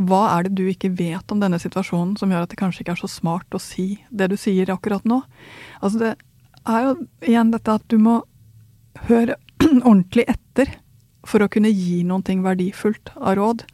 Hva 0.00 0.22
er 0.38 0.46
det 0.46 0.56
du 0.56 0.64
ikke 0.70 0.92
vet 0.96 1.32
om 1.34 1.40
denne 1.42 1.60
situasjonen 1.60 2.16
som 2.16 2.32
gjør 2.32 2.46
at 2.46 2.52
det 2.54 2.60
kanskje 2.60 2.84
ikke 2.84 2.94
er 2.96 3.02
så 3.02 3.10
smart 3.12 3.52
å 3.52 3.60
si 3.60 4.00
det 4.08 4.30
du 4.32 4.38
sier 4.40 4.72
akkurat 4.72 5.04
nå? 5.08 5.20
Altså 5.84 6.00
det 6.00 6.12
er 6.62 6.86
jo 6.86 6.94
igjen 7.28 7.52
dette 7.52 7.76
at 7.76 7.84
du 7.92 7.98
må 8.00 8.22
høre 9.10 9.36
ordentlig 9.90 10.24
etter 10.32 10.72
for 11.28 11.44
å 11.44 11.50
kunne 11.52 11.70
gi 11.70 12.00
noen 12.08 12.24
ting 12.26 12.40
verdifullt 12.46 13.12
av 13.20 13.36
råd. 13.38 13.66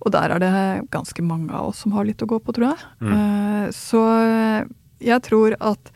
Og 0.00 0.14
der 0.14 0.32
er 0.32 0.40
det 0.40 0.52
ganske 0.94 1.22
mange 1.22 1.52
av 1.52 1.70
oss 1.70 1.84
som 1.84 1.92
har 1.92 2.08
litt 2.08 2.22
å 2.24 2.28
gå 2.30 2.40
på, 2.40 2.54
tror 2.56 2.70
jeg. 2.72 2.88
Mm. 3.04 3.68
Så 3.76 4.00
jeg 5.04 5.20
tror 5.28 5.56
at 5.60 5.92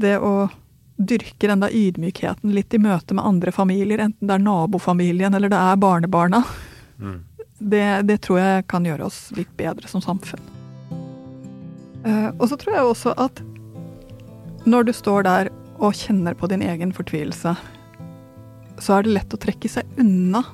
det 0.00 0.16
å 0.24 0.48
dyrke 1.08 1.48
den 1.50 1.62
der 1.64 1.74
ydmykheten 1.74 2.54
litt 2.54 2.74
i 2.74 2.80
møte 2.82 3.16
med 3.16 3.24
andre 3.26 3.52
familier, 3.54 4.02
enten 4.04 4.28
det 4.28 4.36
er 4.36 4.44
nabofamilien 4.44 5.34
eller 5.34 5.52
det 5.52 5.58
er 5.58 5.80
barnebarna, 5.82 6.42
det, 7.58 7.86
det 8.08 8.20
tror 8.22 8.40
jeg 8.40 8.66
kan 8.70 8.86
gjøre 8.86 9.06
oss 9.06 9.30
litt 9.36 9.50
bedre 9.58 9.88
som 9.88 10.02
samfunn. 10.02 10.40
Eh, 12.04 12.30
Og 12.38 12.48
så 12.50 12.58
tror 12.58 12.74
jeg 12.74 12.88
også 12.88 13.14
at 13.20 13.42
når 14.66 14.86
du 14.86 14.92
står 14.94 15.26
der 15.26 15.52
og 15.82 15.94
kjenner 15.98 16.34
på 16.38 16.46
din 16.50 16.62
egen 16.62 16.92
fortvilelse, 16.94 17.54
så 18.78 18.96
er 18.96 19.06
det 19.06 19.14
lett 19.16 19.34
å 19.34 19.40
trekke 19.42 19.70
seg 19.70 19.86
unna 19.98 20.44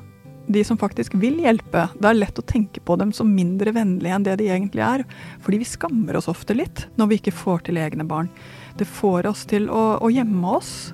de 0.48 0.62
som 0.64 0.78
faktisk 0.80 1.14
vil 1.20 1.36
hjelpe. 1.42 1.84
Det 2.00 2.08
er 2.08 2.16
lett 2.16 2.38
å 2.40 2.44
tenke 2.48 2.80
på 2.80 2.96
dem 3.00 3.12
som 3.12 3.28
mindre 3.34 3.74
vennlige 3.76 4.14
enn 4.16 4.24
det 4.24 4.38
de 4.40 4.48
egentlig 4.48 4.84
er. 4.84 5.04
Fordi 5.44 5.60
vi 5.60 5.68
skammer 5.68 6.16
oss 6.16 6.28
ofte 6.32 6.56
litt 6.56 6.86
når 6.96 7.10
vi 7.10 7.18
ikke 7.20 7.36
får 7.36 7.66
til 7.68 7.80
egne 7.80 8.06
barn. 8.08 8.30
Det 8.78 8.86
får 8.86 9.26
oss 9.26 9.42
til 9.50 9.66
å, 9.74 9.98
å 9.98 10.08
gjemme 10.12 10.54
oss, 10.58 10.92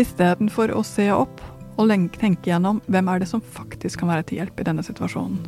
istedenfor 0.00 0.74
å 0.76 0.82
se 0.84 1.08
opp 1.14 1.40
og 1.80 1.88
tenke 2.20 2.50
gjennom 2.50 2.82
hvem 2.92 3.08
er 3.08 3.22
det 3.22 3.30
som 3.30 3.40
faktisk 3.40 4.02
kan 4.02 4.12
være 4.12 4.26
til 4.28 4.42
hjelp 4.42 4.60
i 4.60 4.66
denne 4.68 4.84
situasjonen. 4.84 5.40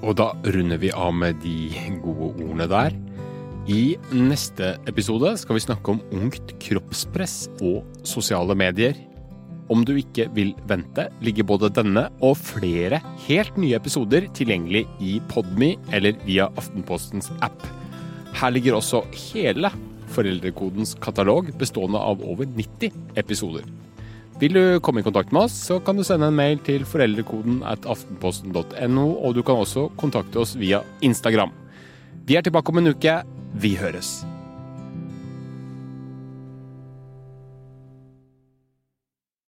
Og 0.00 0.16
da 0.18 0.32
runder 0.56 0.80
vi 0.80 0.90
av 0.90 1.12
med 1.14 1.38
de 1.44 1.70
gode 2.02 2.32
ordene 2.32 2.66
der. 2.70 2.96
I 3.70 3.94
neste 4.16 4.74
episode 4.90 5.36
skal 5.38 5.58
vi 5.58 5.62
snakke 5.62 5.92
om 5.92 6.00
ungt 6.16 6.54
kroppspress 6.64 7.44
og 7.60 7.84
sosiale 8.08 8.56
medier. 8.58 8.96
Om 9.70 9.84
du 9.86 9.92
ikke 10.00 10.26
vil 10.34 10.50
vente, 10.66 11.04
ligger 11.22 11.46
både 11.46 11.70
denne 11.76 12.08
og 12.26 12.34
flere 12.40 12.98
helt 13.28 13.60
nye 13.60 13.76
episoder 13.78 14.26
tilgjengelig 14.34 14.82
i 14.98 15.20
Podme 15.30 15.76
eller 15.94 16.18
via 16.24 16.48
Aftenpostens 16.58 17.30
app. 17.44 17.62
Her 18.40 18.50
ligger 18.56 18.80
også 18.80 19.04
hele 19.30 19.70
Foreldrekodens 20.10 20.96
katalog, 21.02 21.52
bestående 21.60 22.00
av 22.00 22.24
over 22.26 22.48
90 22.48 23.16
episoder. 23.20 23.68
Vil 24.40 24.56
du 24.56 24.80
komme 24.80 25.02
i 25.02 25.04
kontakt 25.04 25.34
med 25.36 25.46
oss, 25.46 25.56
så 25.68 25.78
kan 25.84 25.98
du 25.98 26.04
sende 26.06 26.30
en 26.30 26.36
mail 26.38 26.62
til 26.64 26.86
foreldrekoden 26.88 27.60
at 27.68 27.84
aftenposten.no, 27.84 29.06
og 29.20 29.36
du 29.36 29.44
kan 29.44 29.60
også 29.60 29.90
kontakte 30.00 30.40
oss 30.40 30.56
via 30.56 30.80
Instagram. 31.04 31.52
Vi 32.24 32.40
er 32.40 32.46
tilbake 32.46 32.72
om 32.72 32.80
en 32.80 32.94
uke. 32.94 33.20
Vi 33.60 33.74
høres. 33.76 34.20